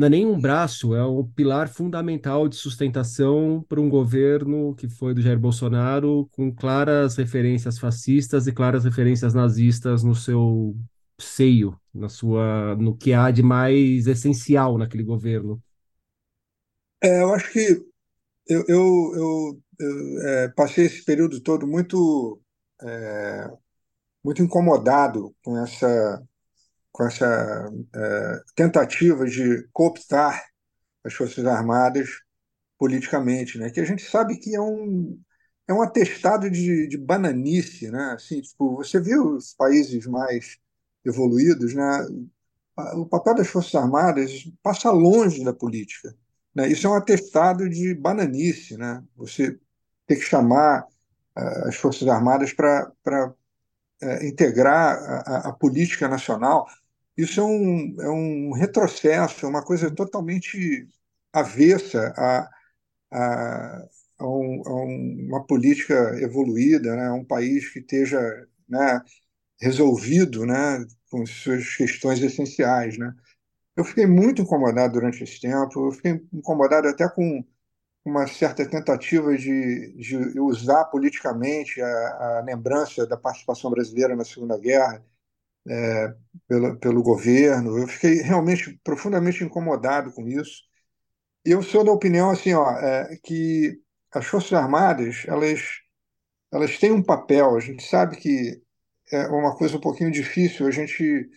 [0.00, 4.88] Não é nem um braço, é um pilar fundamental de sustentação para um governo que
[4.88, 10.74] foi do Jair Bolsonaro, com claras referências fascistas e claras referências nazistas no seu
[11.20, 15.62] seio, na sua, no que há de mais essencial naquele governo.
[17.02, 17.84] É, eu acho que
[18.48, 22.40] eu, eu, eu, eu é, passei esse período todo muito,
[22.82, 23.50] é,
[24.24, 26.26] muito incomodado com essa,
[26.92, 30.44] com essa é, tentativa de cooptar
[31.04, 32.08] as Forças Armadas
[32.78, 33.70] politicamente, né?
[33.70, 35.18] que a gente sabe que é um,
[35.68, 37.90] é um atestado de, de bananice.
[37.90, 38.12] Né?
[38.14, 40.58] Assim, tipo, você vê os países mais
[41.04, 42.06] evoluídos, né?
[42.94, 46.14] o papel das Forças Armadas passa longe da política.
[46.54, 46.68] Né?
[46.68, 49.02] Isso é um atestado de bananice, né?
[49.16, 49.58] Você
[50.06, 50.86] ter que chamar
[51.34, 53.34] as Forças Armadas para
[54.02, 56.66] é, integrar a, a, política nacional.
[57.16, 60.88] Isso é um, é um retrocesso, é uma coisa totalmente
[61.32, 62.48] avessa a,
[63.12, 67.10] a, a, um, a uma política evoluída, né?
[67.12, 68.20] um país que esteja
[68.68, 69.02] né,
[69.60, 72.96] resolvido né, com suas questões essenciais.
[72.98, 73.12] Né?
[73.76, 77.44] Eu fiquei muito incomodado durante esse tempo, eu fiquei incomodado até com
[78.04, 81.86] uma certa tentativa de, de usar politicamente a,
[82.38, 85.04] a, lembrança da participação brasileira na Segunda Guerra
[85.68, 86.14] é,
[86.48, 87.78] pelo, pelo governo.
[87.78, 90.62] Eu fiquei realmente profundamente incomodado com isso.
[91.44, 93.80] Eu sou da opinião assim, ó, é, que
[94.12, 95.60] as Forças Armadas elas,
[96.52, 97.56] elas têm um papel.
[97.56, 98.62] A gente sabe que
[99.12, 101.28] é uma coisa um pouquinho difícil a gente,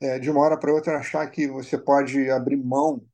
[0.00, 3.04] é, de uma hora para outra, achar que você pode abrir mão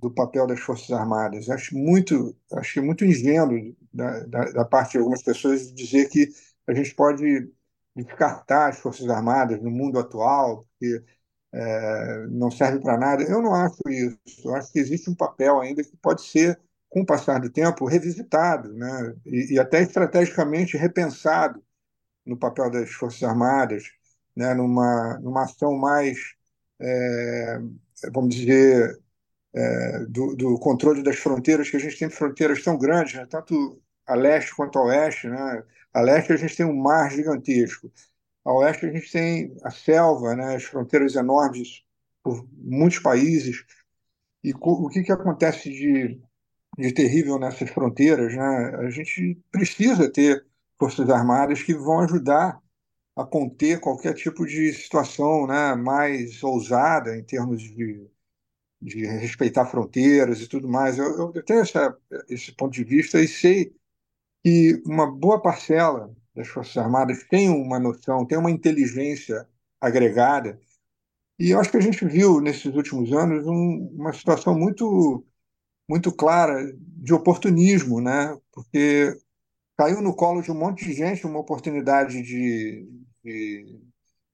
[0.00, 1.50] do papel das Forças Armadas.
[1.50, 6.28] Acho muito, acho muito ingênuo da, da, da, parte de algumas pessoas dizer que
[6.66, 7.50] a gente pode
[7.94, 11.04] descartar as Forças Armadas no mundo atual, porque
[11.52, 13.22] é, não serve para nada.
[13.24, 14.18] Eu não acho isso.
[14.44, 16.58] Eu acho que existe um papel ainda que pode ser,
[16.88, 19.14] com o passar do tempo, revisitado né?
[19.26, 21.62] e, e até estrategicamente repensado
[22.26, 23.84] no papel das Forças Armadas,
[24.36, 24.54] né?
[24.54, 26.18] numa, numa ação mais,
[26.80, 27.58] é,
[28.12, 28.98] vamos dizer,
[29.54, 33.26] é, do, do, controle das fronteiras, que a gente tem fronteiras tão grandes, né?
[33.26, 35.28] tanto a leste quanto a oeste.
[35.28, 35.62] Né?
[35.92, 37.90] A leste a gente tem um mar gigantesco,
[38.44, 40.56] a oeste a gente tem a selva, né?
[40.56, 41.84] as fronteiras enormes
[42.22, 43.64] por muitos países.
[44.42, 46.20] E o que, que acontece de,
[46.78, 48.34] de terrível nessas fronteiras?
[48.34, 48.76] Né?
[48.78, 50.46] A gente precisa ter
[50.78, 52.60] forças armadas que vão ajudar
[53.16, 58.08] a conter qualquer tipo de situação né, mais ousada em termos de
[58.80, 60.98] de respeitar fronteiras e tudo mais.
[60.98, 61.96] Eu, eu tenho essa,
[62.28, 63.74] esse ponto de vista e sei
[64.42, 69.46] que uma boa parcela das Forças Armadas tem uma noção, tem uma inteligência
[69.80, 70.58] agregada.
[71.38, 75.24] E eu acho que a gente viu nesses últimos anos um, uma situação muito
[75.88, 78.38] muito clara de oportunismo, né?
[78.52, 79.12] Porque
[79.76, 82.88] caiu no colo de um monte de gente uma oportunidade de,
[83.24, 83.80] de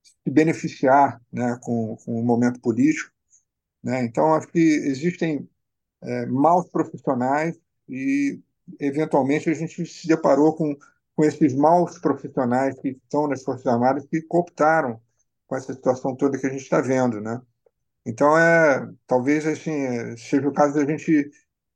[0.02, 3.15] se beneficiar né, com, com o momento político
[3.86, 4.02] né?
[4.04, 5.48] Então, acho que existem
[6.02, 7.56] é, maus profissionais
[7.88, 8.40] e,
[8.80, 10.76] eventualmente, a gente se deparou com,
[11.14, 15.00] com esses maus profissionais que estão nas Forças Armadas que cooptaram
[15.46, 17.20] com essa situação toda que a gente está vendo.
[17.20, 17.40] Né?
[18.04, 21.30] Então, é, talvez assim, é, seja o caso da gente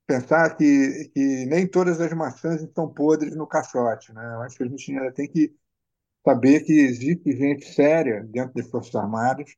[0.05, 4.13] pensar que, que nem todas as maçãs estão podres no caixote.
[4.13, 4.35] Né?
[4.35, 5.55] Eu acho que a gente ainda tem que
[6.25, 9.55] saber que existe gente séria dentro das Forças Armadas,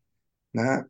[0.54, 0.84] né?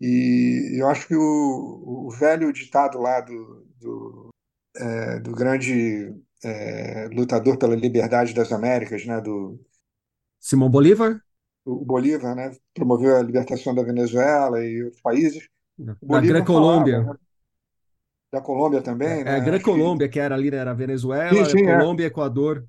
[0.00, 4.28] E eu acho que o, o velho ditado lá do, do,
[4.76, 9.58] é, do grande é, lutador pela liberdade das Américas, né, do
[10.40, 11.20] Simão Bolívar,
[11.64, 15.48] o Bolívar, né, promoveu a libertação da Venezuela e outros países.
[15.78, 17.02] Da Gran-Colômbia.
[17.02, 17.14] Né,
[18.30, 19.38] da Colômbia também, é, né?
[19.38, 20.14] É Gran-Colômbia, que...
[20.14, 20.20] que...
[20.20, 21.78] era ali, né, era Venezuela, sim, sim, é.
[21.78, 22.66] Colômbia Equador.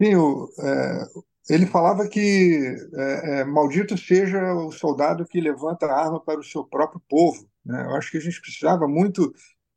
[0.00, 1.06] Sim, o, é,
[1.48, 6.44] ele falava que é, é, maldito seja o soldado que levanta a arma para o
[6.44, 7.48] seu próprio povo.
[7.64, 7.82] Né?
[7.86, 9.32] Eu acho que a gente precisava muito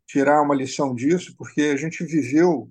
[0.05, 2.69] tirar uma lição disso, porque a gente viveu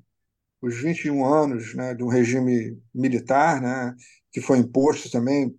[0.61, 3.97] os 21 anos né, de um regime militar, né,
[4.31, 5.59] que foi imposto também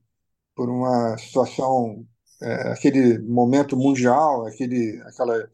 [0.55, 2.05] por uma situação,
[2.41, 5.51] é, aquele momento mundial, aquele, aquela,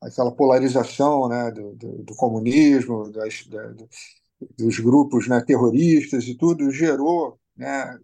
[0.00, 3.72] aquela polarização né, do, do, do comunismo, das, da,
[4.56, 7.98] dos grupos né, terroristas e tudo, gerou, né,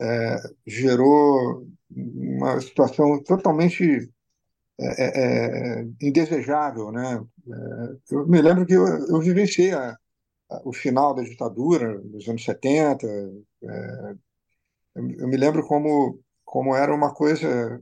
[0.00, 0.36] é,
[0.66, 4.10] gerou uma situação totalmente
[4.80, 6.92] é, é, é indesejável.
[6.92, 7.24] Né?
[7.48, 9.96] É, eu me lembro que eu, eu vivenciei a,
[10.50, 13.06] a, o final da ditadura, nos anos 70.
[13.06, 14.14] É,
[14.96, 17.80] eu, eu, me lembro como, como era uma coisa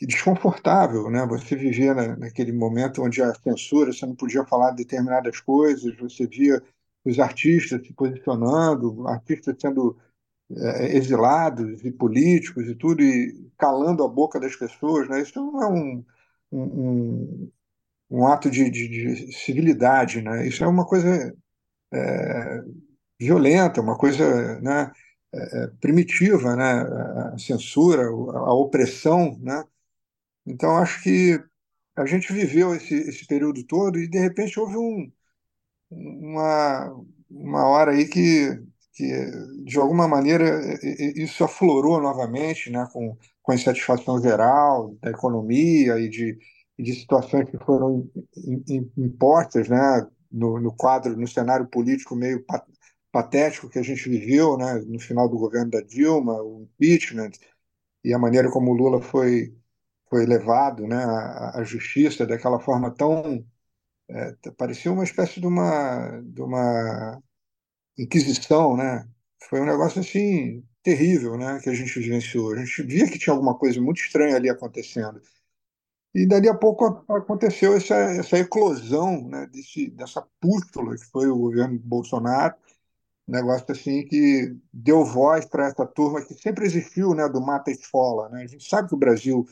[0.00, 1.26] desconfortável, né?
[1.26, 6.26] Você vivia na, naquele momento onde a censura, você não podia falar determinadas coisas, você
[6.26, 6.62] via
[7.04, 9.96] os artistas se posicionando, artistas sendo
[10.50, 15.22] é, exilados e políticos e tudo, e calando a boca das pessoas, né?
[15.22, 16.04] Isso não é um,
[16.52, 17.50] um,
[18.10, 20.46] um ato de, de, de, civilidade, né?
[20.46, 21.34] Isso é uma coisa
[21.92, 22.62] é,
[23.18, 24.92] violenta, uma coisa, né?
[25.32, 26.82] É, é, primitiva, né?
[27.34, 29.38] a censura, a opressão.
[29.40, 29.64] Né?
[30.46, 31.40] Então, acho que
[31.96, 35.12] a gente viveu esse, esse período todo e, de repente, houve um,
[35.90, 38.60] uma, uma hora aí que,
[38.94, 39.06] que,
[39.64, 40.60] de alguma maneira,
[41.16, 42.88] isso aflorou novamente né?
[42.92, 46.36] com, com a insatisfação geral da economia e de,
[46.78, 48.10] de situações que foram
[48.96, 50.06] impostas, né?
[50.30, 52.44] no, no quadro, no cenário político meio
[53.12, 57.32] patético que a gente viveu, né, no final do governo da Dilma, o impeachment
[58.04, 59.56] e a maneira como o Lula foi
[60.10, 63.46] foi levado, né, à, à justiça daquela forma tão
[64.08, 67.22] é, parecia uma espécie de uma de uma
[67.98, 69.08] inquisição, né?
[69.48, 72.52] Foi um negócio assim terrível, né, que a gente vivenciou.
[72.54, 75.20] A gente via que tinha alguma coisa muito estranha ali acontecendo.
[76.14, 81.38] E dali a pouco aconteceu essa, essa eclosão né, desse, dessa pústula que foi o
[81.38, 82.54] governo Bolsonaro,
[83.26, 88.28] negócio assim que deu voz para essa turma que sempre existiu, né, do mata-esfola.
[88.30, 88.42] Né?
[88.42, 89.46] A gente sabe que o Brasil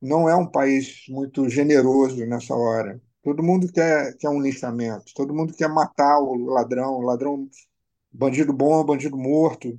[0.00, 3.00] não é um país muito generoso nessa hora.
[3.22, 7.48] Todo mundo quer, quer um listamento, todo mundo quer matar o ladrão, o ladrão,
[8.12, 9.78] bandido bom, bandido morto.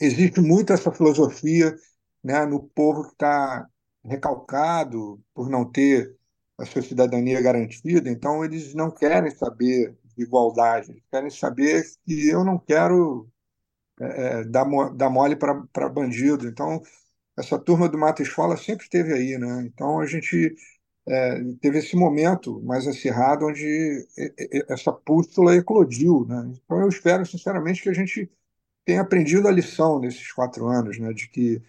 [0.00, 1.76] Existe muito essa filosofia
[2.22, 3.68] né, no povo que está
[4.04, 6.16] recalcado por não ter
[6.58, 12.58] a sua cidadania garantida, então eles não querem saber igualdade, querem saber que eu não
[12.58, 13.28] quero
[14.00, 16.48] é, é dar, dar mole para bandido.
[16.48, 16.82] Então,
[17.36, 19.62] essa turma do Mata Escola sempre esteve aí, né?
[19.66, 20.54] Então, a gente
[21.06, 24.06] é, teve esse momento mais acirrado onde
[24.68, 26.52] essa pústula eclodiu, né?
[26.64, 28.30] Então, eu espero, sinceramente, que a gente
[28.84, 31.12] tenha aprendido a lição nesses quatro anos, né?
[31.12, 31.62] De que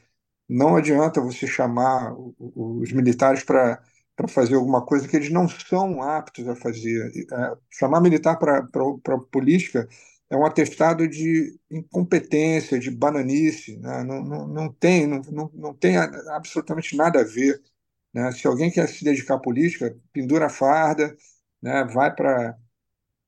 [0.48, 3.82] não adianta você chamar os militares para
[4.16, 7.12] para fazer alguma coisa que eles não são aptos a fazer.
[7.32, 8.64] É, chamar militar para
[9.32, 9.88] política
[10.30, 14.04] é um atestado de incompetência, de bananice, né?
[14.04, 15.22] não, não, não, tem, não,
[15.54, 17.62] não, tem absolutamente nada a ver.
[18.14, 18.32] Né?
[18.32, 21.16] Se alguém quer se dedicar à política, pendura a farda,
[21.62, 21.84] né?
[21.86, 22.58] vai para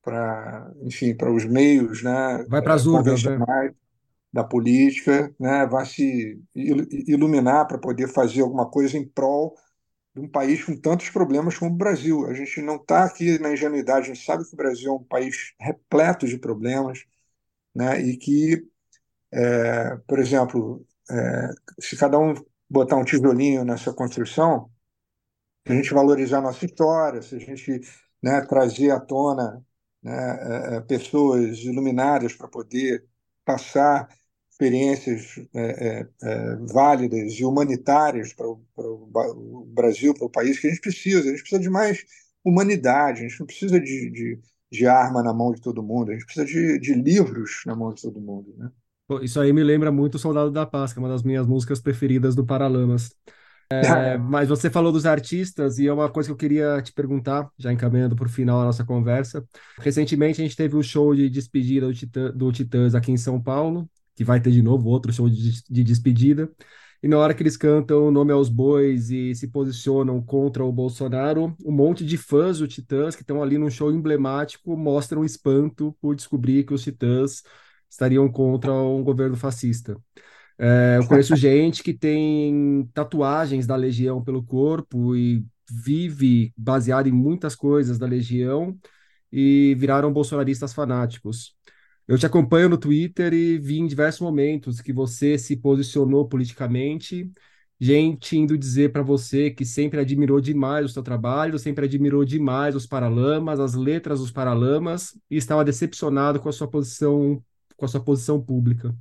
[0.01, 3.37] para enfim para os meios né vai para as urnas né?
[4.31, 9.55] da política, né, vai se iluminar para poder fazer alguma coisa em prol
[10.17, 12.25] de um país com tantos problemas como o Brasil.
[12.25, 15.03] A gente não está aqui na ingenuidade, a gente sabe que o Brasil é um
[15.03, 17.05] país repleto de problemas,
[17.75, 18.67] né, e que,
[19.31, 21.49] é, por exemplo, é,
[21.79, 22.33] se cada um
[22.69, 24.71] botar um tijolinho nessa construção,
[25.67, 27.81] se a gente valorizar a nossa história, se a gente
[28.23, 29.63] né, trazer à tona
[30.01, 33.05] né, é, é pessoas iluminadas para poder
[33.45, 34.09] passar
[34.57, 40.59] experiências é, é, é, válidas e humanitárias para o, para o Brasil, para o país,
[40.59, 41.19] que a gente precisa.
[41.19, 42.03] A gente precisa de mais
[42.43, 44.39] humanidade, a gente não precisa de, de,
[44.71, 47.93] de arma na mão de todo mundo, a gente precisa de, de livros na mão
[47.93, 48.55] de todo mundo.
[48.57, 48.71] Né?
[49.21, 51.79] Isso aí me lembra muito o Soldado da Paz, que é uma das minhas músicas
[51.79, 53.11] preferidas do Paralamas.
[53.69, 57.47] É, mas você falou dos artistas e é uma coisa que eu queria te perguntar,
[57.59, 59.45] já encaminhando para o final da nossa conversa.
[59.77, 63.17] Recentemente a gente teve o um show de despedida do, Titã, do Titãs aqui em
[63.17, 66.51] São Paulo, que vai ter de novo outro show de, de despedida.
[67.03, 70.71] E na hora que eles cantam o nome aos bois e se posicionam contra o
[70.71, 75.95] Bolsonaro, um monte de fãs do Titãs que estão ali num show emblemático mostram espanto
[76.01, 77.43] por descobrir que os Titãs
[77.87, 79.95] estariam contra um governo fascista.
[80.57, 87.11] É, eu conheço gente que tem tatuagens da Legião pelo corpo e vive baseado em
[87.11, 88.75] muitas coisas da Legião
[89.31, 91.56] e viraram bolsonaristas fanáticos.
[92.07, 97.29] Eu te acompanho no Twitter e vi em diversos momentos que você se posicionou politicamente,
[97.79, 102.75] gente indo dizer para você que sempre admirou demais o seu trabalho, sempre admirou demais
[102.75, 107.43] os Paralamas, as letras dos Paralamas e estava decepcionado com a sua posição,
[107.75, 108.95] com a sua posição pública.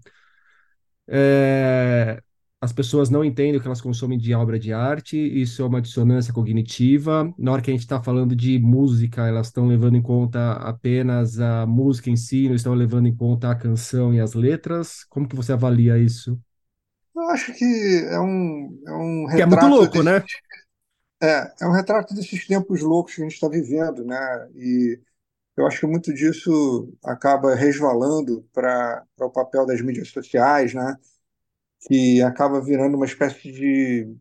[1.08, 2.22] É,
[2.60, 5.80] as pessoas não entendem o que elas consomem de obra de arte, isso é uma
[5.80, 7.32] dissonância cognitiva.
[7.38, 11.38] Na hora que a gente está falando de música, elas estão levando em conta apenas
[11.38, 15.04] a música em si, não estão levando em conta a canção e as letras.
[15.04, 16.40] Como que você avalia isso?
[17.14, 19.36] Eu acho que é um, é um retrato.
[19.36, 20.24] Que é muito louco, né?
[21.22, 24.48] É, é um retrato desses tempos loucos que a gente está vivendo, né?
[24.54, 24.98] E
[25.56, 30.96] eu acho que muito disso acaba resvalando para o papel das mídias sociais, né?
[31.86, 34.16] Que acaba virando uma espécie de,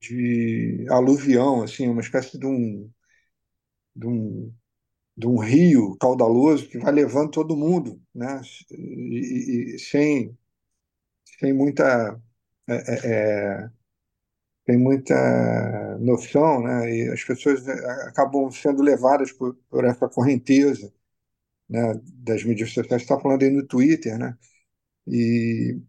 [0.00, 2.90] de aluvião, assim, uma espécie de um,
[3.96, 4.54] de um,
[5.16, 8.40] de um rio caudaloso que vai levando todo mundo, né?
[8.70, 10.36] E, e sem,
[11.40, 12.20] sem muita
[12.68, 13.70] é, é, é
[14.68, 15.14] tem muita
[15.98, 16.94] noção, né?
[16.94, 17.72] E as pessoas é,
[18.08, 20.92] acabam sendo levadas por, por essa correnteza,
[21.68, 21.94] né?
[22.14, 23.02] Das mídias sociais.
[23.02, 24.36] Está falando aí no Twitter, né?
[25.06, 25.80] E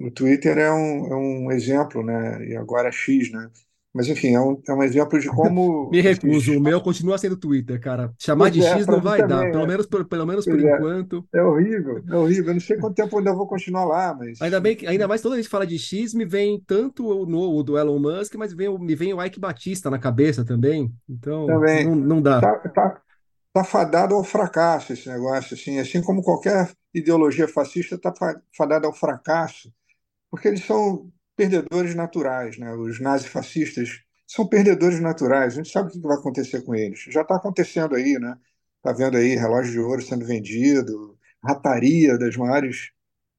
[0.00, 2.46] o Twitter é um, é um exemplo, né?
[2.46, 3.48] E agora é X, né?
[3.94, 5.88] Mas, enfim, é um, é um exemplo de como.
[5.92, 8.12] Me recuso, o meu continua sendo Twitter, cara.
[8.18, 9.66] Chamar pois de é, X não vai também, dar, pelo é.
[9.68, 10.74] menos por, pelo menos por é.
[10.74, 11.24] enquanto.
[11.32, 12.48] É horrível, é horrível.
[12.48, 14.42] Eu não sei quanto tempo ainda vou continuar lá, mas.
[14.42, 17.24] Ainda bem que, ainda mais toda vez que fala de X, me vem tanto o
[17.24, 20.92] novo do Elon Musk, mas vem, me vem o Ike Batista na cabeça também.
[21.08, 21.84] Então, também.
[21.84, 22.40] Não, não dá.
[22.40, 23.00] Tá, tá,
[23.46, 28.12] está fadado ao fracasso esse negócio, assim, assim como qualquer ideologia fascista está
[28.56, 29.72] fadada ao fracasso,
[30.34, 32.74] porque eles são perdedores naturais, né?
[32.74, 35.52] Os nazifascistas são perdedores naturais.
[35.52, 37.04] A gente sabe o que vai acontecer com eles.
[37.08, 38.36] Já está acontecendo aí, né?
[38.78, 42.90] Está vendo aí relógio de ouro sendo vendido, rataria das maiores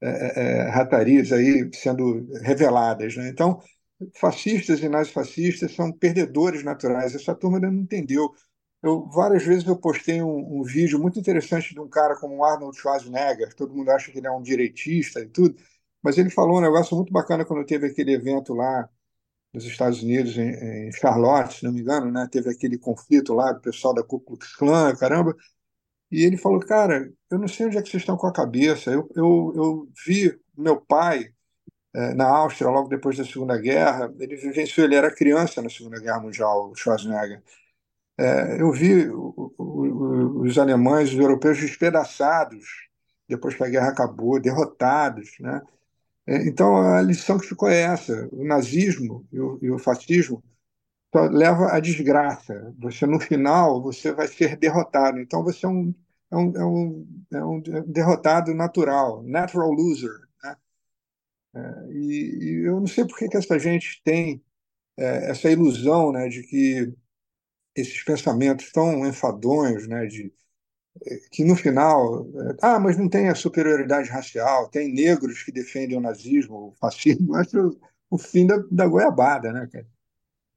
[0.02, 3.28] é, é, é, ratarias aí sendo reveladas, né?
[3.28, 3.60] Então,
[4.18, 7.14] fascistas e nazifascistas são perdedores naturais.
[7.14, 8.32] Essa turma ainda não entendeu.
[8.82, 12.78] Eu, várias vezes eu postei um, um, vídeo muito interessante de um cara como Arnold
[12.78, 13.54] Schwarzenegger.
[13.54, 15.58] Todo mundo acha que ele é um direitista e tudo,
[16.06, 18.88] mas ele falou um negócio muito bacana quando teve aquele evento lá
[19.52, 20.52] nos Estados Unidos, em,
[20.88, 22.28] em Charlotte, se não me engano, né?
[22.32, 25.36] Teve aquele conflito lá do pessoal da Ku Klux Klan, caramba.
[26.12, 28.92] E ele falou, cara, eu não sei onde é que vocês estão com a cabeça.
[28.92, 31.34] Eu, eu, eu vi meu pai
[31.96, 36.00] é, na Áustria, logo depois da Segunda Guerra, ele vivenciou, ele era criança na Segunda
[36.00, 37.42] Guerra Mundial, o Schwarzenegger.
[38.20, 42.64] É, eu vi o, o, os alemães, os europeus despedaçados
[43.28, 45.62] depois que a guerra acabou, derrotados, né?
[46.28, 50.44] É, então a lição que ficou é essa: o nazismo e o, e o fascismo
[51.32, 52.74] leva à desgraça.
[52.80, 55.20] Você no final você vai ser derrotado.
[55.20, 55.96] Então você é um,
[56.32, 60.12] é um, é um, é um derrotado natural, natural loser.
[60.44, 60.58] Né?
[61.56, 64.44] É, e, e, eu não sei por que, que essa gente tem
[64.98, 66.94] é, essa ilusão né, de que
[67.76, 70.34] esses pensamentos tão enfadonhos, né, de
[71.32, 72.26] que no final,
[72.62, 77.36] ah, mas não tem a superioridade racial, tem negros que defendem o nazismo, o fascismo,
[77.36, 77.78] acho
[78.10, 79.88] o fim da, da goiabada, né, cara?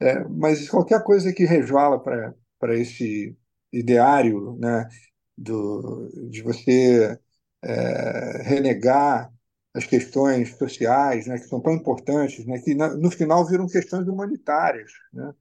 [0.00, 3.36] É, mas qualquer coisa que resvala para esse
[3.72, 4.88] ideário, né,
[5.36, 7.18] do, de você
[7.62, 9.32] é, renegar
[9.74, 14.92] as questões sociais, né, que são tão importantes, né, que no final viram questões humanitárias,
[15.12, 15.32] né?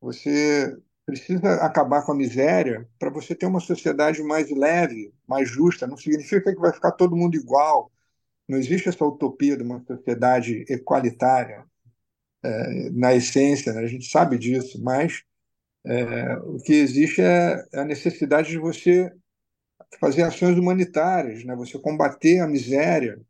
[0.00, 0.76] Você
[1.10, 5.86] precisa acabar com a miséria para você ter uma sociedade mais leve, mais justa.
[5.86, 7.90] Não significa que vai ficar todo mundo igual.
[8.48, 11.64] Não existe essa utopia de uma sociedade equalitária
[12.42, 13.80] é, na essência, né?
[13.80, 15.22] a gente sabe disso, mas
[15.84, 19.12] é, o que existe é a necessidade de você
[20.00, 21.54] fazer ações humanitárias, né?
[21.56, 23.20] você combater a miséria,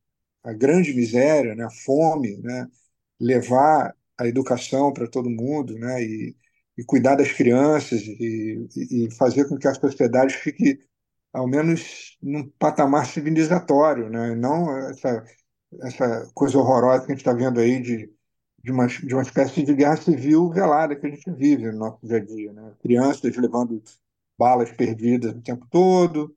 [0.42, 1.64] a grande miséria, né?
[1.64, 2.68] a fome, né?
[3.18, 6.02] levar a educação para todo mundo, né?
[6.02, 6.36] E,
[6.76, 10.80] e cuidar das crianças e, e, fazer com que a sociedade fique,
[11.32, 14.34] ao menos, num patamar civilizatório, né?
[14.34, 15.24] não essa,
[15.82, 18.10] essa coisa horrorosa que a gente está vendo aí de,
[18.62, 21.98] de, uma, de uma espécie de guerra civil velada que a gente vive no nosso
[22.02, 22.52] dia a dia.
[22.52, 22.72] Né?
[22.80, 23.82] Crianças levando
[24.38, 26.34] balas perdidas o tempo todo,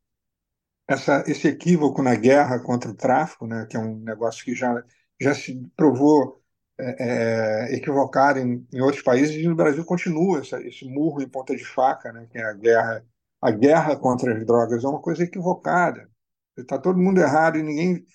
[0.87, 3.65] essa, esse equívoco na guerra contra o tráfico, né?
[3.69, 4.83] que é um negócio que já,
[5.21, 6.42] já se provou
[6.79, 11.29] é, é, equivocado em, em, outros países e no Brasil continua essa, esse murro em
[11.29, 13.05] ponta de faca, né, que é a guerra,
[13.41, 16.09] a guerra contra as drogas é uma coisa equivocada.
[16.57, 18.05] Está todo mundo errado e ninguém,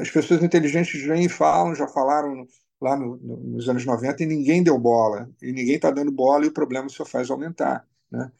[0.00, 2.46] as pessoas inteligentes vêm e falam, já falaram
[2.80, 6.44] lá no, no, nos anos 90 e ninguém deu bola e ninguém está dando bola
[6.44, 8.30] e o problema só faz aumentar, né?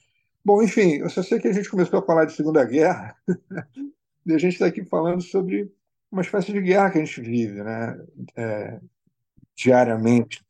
[0.44, 3.16] Bom, enfim, eu só sei que a gente começou a falar de Segunda Guerra
[4.26, 5.72] e a gente está aqui falando sobre
[6.12, 7.98] uma espécie de guerra que a gente vive, né?
[8.36, 8.80] É,
[9.56, 10.44] diariamente.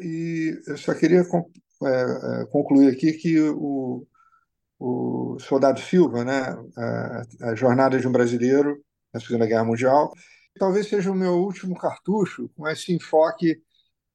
[0.00, 4.06] E eu só queria é, é, concluir aqui que o,
[4.78, 6.42] o Soldado Silva, né,
[6.76, 8.82] a, a jornada de um brasileiro
[9.12, 10.12] na Segunda Guerra Mundial,
[10.58, 13.60] talvez seja o meu último cartucho com esse enfoque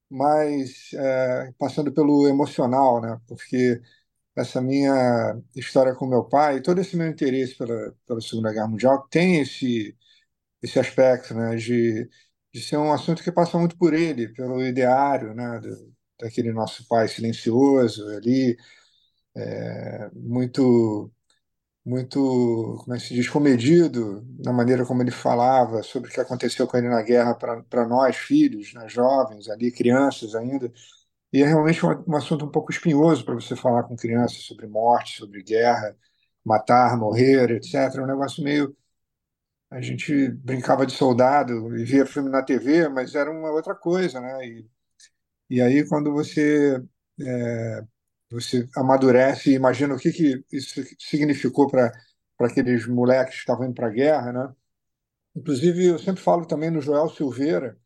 [0.09, 3.19] mais é, passando pelo emocional, né?
[3.27, 3.81] Porque
[4.35, 9.07] essa minha história com meu pai, todo esse meu interesse pela, pela Segunda Guerra Mundial
[9.09, 9.95] tem esse
[10.61, 11.55] esse aspecto, né?
[11.55, 12.09] De
[12.53, 16.87] de ser um assunto que passa muito por ele, pelo ideário, né, do, daquele nosso
[16.87, 18.57] pai silencioso ali,
[19.35, 21.11] é, muito,
[21.85, 26.21] muito, como é que se diz, comedido na maneira como ele falava sobre o que
[26.21, 30.71] aconteceu com ele na guerra para nós, filhos, né, jovens ali, crianças ainda.
[31.33, 34.67] E é realmente um, um assunto um pouco espinhoso para você falar com crianças sobre
[34.67, 35.95] morte, sobre guerra,
[36.45, 37.75] matar, morrer, etc.
[37.97, 38.75] É um negócio meio
[39.71, 44.21] a gente brincava de soldado e via filme na TV, mas era uma outra coisa,
[44.21, 44.45] né?
[44.47, 44.69] E,
[45.49, 46.83] e aí quando você
[47.21, 47.83] é,
[48.31, 51.91] você amadurece e imagina o que, que isso significou para
[52.37, 54.55] para aqueles moleques que estavam indo para a guerra, né?
[55.35, 57.77] Inclusive eu sempre falo também no Joel Silveira,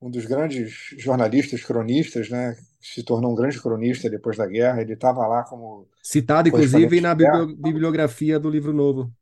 [0.00, 2.56] um dos grandes jornalistas, cronistas, né?
[2.80, 4.80] Se tornou um grande cronista depois da guerra.
[4.80, 9.12] Ele estava lá como citado, inclusive, na bibliografia do livro novo.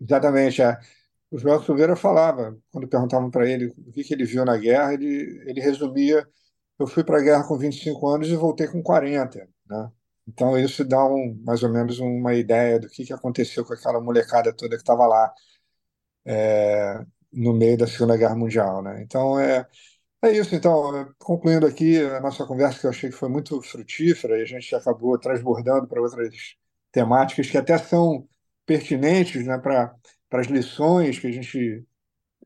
[0.00, 0.78] Exatamente, é.
[1.30, 4.94] O João Silveira falava, quando perguntavam para ele o que, que ele viu na guerra,
[4.94, 6.26] ele, ele resumia:
[6.78, 9.48] eu fui para a guerra com 25 anos e voltei com 40.
[9.66, 9.92] Né?
[10.26, 14.00] Então isso dá um, mais ou menos uma ideia do que, que aconteceu com aquela
[14.00, 15.32] molecada toda que estava lá
[16.24, 19.02] é, no meio da Segunda Guerra Mundial, né?
[19.02, 19.66] Então é
[20.22, 20.54] é isso.
[20.54, 24.44] Então concluindo aqui a nossa conversa que eu achei que foi muito frutífera e a
[24.46, 26.56] gente acabou transbordando para outras
[26.92, 28.28] temáticas que até são
[28.66, 29.94] pertinentes, né, para
[30.30, 31.84] para as lições que a gente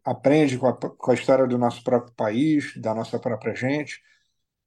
[0.05, 4.01] aprende com a, com a história do nosso próprio país, da nossa própria gente.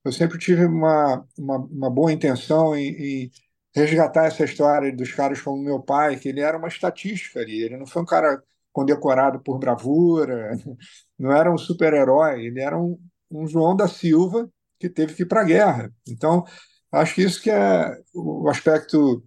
[0.03, 2.89] Eu sempre tive uma, uma, uma boa intenção em,
[3.25, 3.31] em,
[3.75, 7.77] resgatar essa história dos caras como meu pai, que ele era uma estatística ali, ele
[7.77, 8.41] não foi um cara
[8.71, 10.57] condecorado por bravura,
[11.19, 12.99] não era um super-herói, ele era um,
[13.31, 14.49] um João da Silva
[14.79, 15.91] que teve que ir para a guerra.
[16.07, 16.45] Então,
[16.91, 19.23] acho que isso que é o aspecto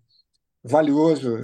[0.62, 1.38] valioso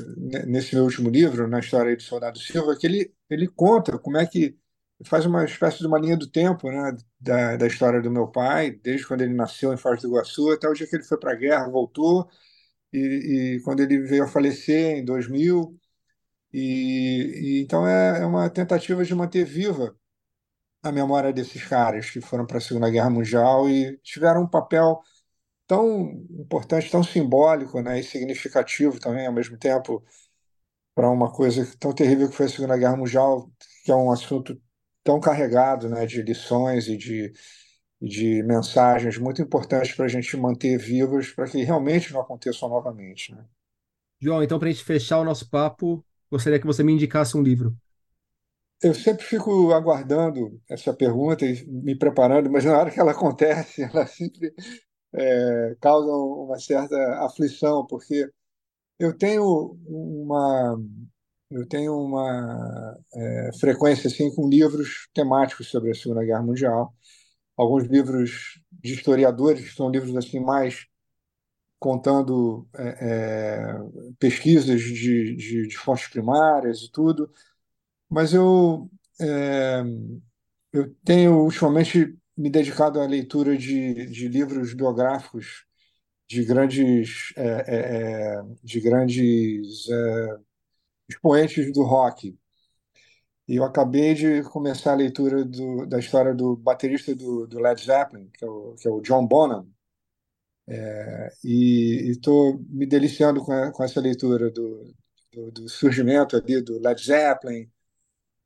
[0.46, 4.26] nesse meu último livro, na história do Soldado Silva, que ele, ele conta como é
[4.26, 4.58] que
[5.04, 8.70] faz uma espécie de uma linha do tempo né, da, da história do meu pai,
[8.72, 11.32] desde quando ele nasceu em Foz do Iguaçu até o dia que ele foi para
[11.32, 12.28] a guerra, voltou,
[12.92, 15.78] e, e, quando ele veio a falecer em 2000.
[16.52, 19.96] E, e então é, é uma tentativa de manter viva
[20.82, 25.00] a memória desses caras que foram para a Segunda Guerra Mundial e tiveram um papel
[25.66, 30.04] tão importante, tão simbólico, né, e significativo também ao mesmo tempo
[30.94, 33.50] para uma coisa tão terrível que foi a Segunda Guerra Mundial,
[33.84, 34.58] que é um assunto
[35.04, 37.32] tão carregado, né, de lições e de,
[38.00, 43.34] de mensagens muito importantes para a gente manter vivas, para que realmente não aconteçam novamente,
[43.34, 43.44] né?
[44.18, 47.42] João, então para a gente fechar o nosso papo, gostaria que você me indicasse um
[47.42, 47.76] livro.
[48.82, 53.82] Eu sempre fico aguardando essa pergunta e me preparando, mas na hora que ela acontece,
[53.84, 54.54] ela sempre
[55.16, 58.30] é, causam uma certa aflição, porque
[58.98, 60.78] eu tenho uma
[61.50, 66.94] eu tenho uma é, frequência assim com livros temáticos sobre a Segunda Guerra Mundial,
[67.56, 70.86] alguns livros de historiadores que são livros assim mais
[71.78, 73.74] contando é, é,
[74.18, 77.30] pesquisas de, de, de, fontes primárias e tudo,
[78.08, 78.90] mas eu
[79.20, 79.82] é,
[80.72, 85.66] eu tenho ultimamente me dedicado à leitura de, de livros biográficos
[86.28, 90.38] de grandes, é, é, é de grandes é,
[91.08, 92.36] expoentes do rock.
[93.48, 97.80] E eu acabei de começar a leitura do, da história do baterista do, do, Led
[97.80, 99.68] Zeppelin, que é o, que é o John Bonham,
[100.68, 104.94] é, e estou me deliciando com, a, com essa leitura do,
[105.32, 107.70] do, do, surgimento ali do Led Zeppelin,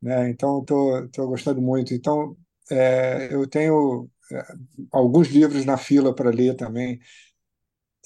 [0.03, 0.31] né?
[0.31, 1.95] Então estou gostando muito.
[1.95, 2.37] Então
[2.71, 4.47] é, eu tenho é,
[4.93, 7.01] alguns livros na fila para ler também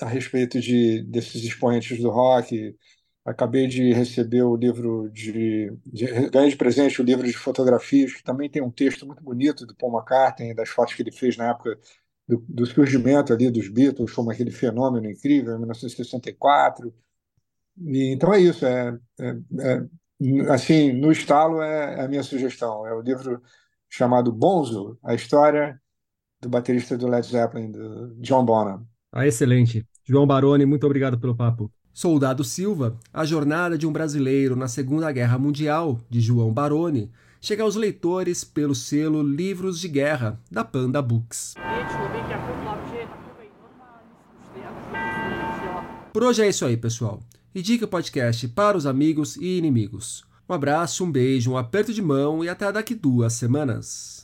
[0.01, 2.77] a respeito de desses expoentes do rock.
[3.25, 8.23] Acabei de receber o livro de, de ganhei de presente o livro de fotografias que
[8.23, 11.51] também tem um texto muito bonito do Paul McCartney das fotos que ele fez na
[11.51, 11.79] época
[12.29, 16.95] do, do surgimento ali dos Beatles como aquele fenômeno incrível em 1964.
[17.79, 22.87] E, então é isso, é, é, é assim no estalo é, é a minha sugestão.
[22.87, 23.43] É o livro
[23.89, 25.81] chamado Bonzo, a história
[26.41, 28.87] do baterista do Led Zeppelin, do John Bonham.
[29.13, 29.87] Ah, excelente.
[30.05, 31.71] João Baroni, muito obrigado pelo papo.
[31.93, 37.11] Soldado Silva, a jornada de um brasileiro na Segunda Guerra Mundial, de João Baroni,
[37.41, 41.55] chega aos leitores pelo selo Livros de Guerra, da Panda Books.
[46.13, 47.21] Por hoje é isso aí, pessoal.
[47.55, 50.25] E dica o podcast para os amigos e inimigos.
[50.49, 54.23] Um abraço, um beijo, um aperto de mão e até daqui duas semanas.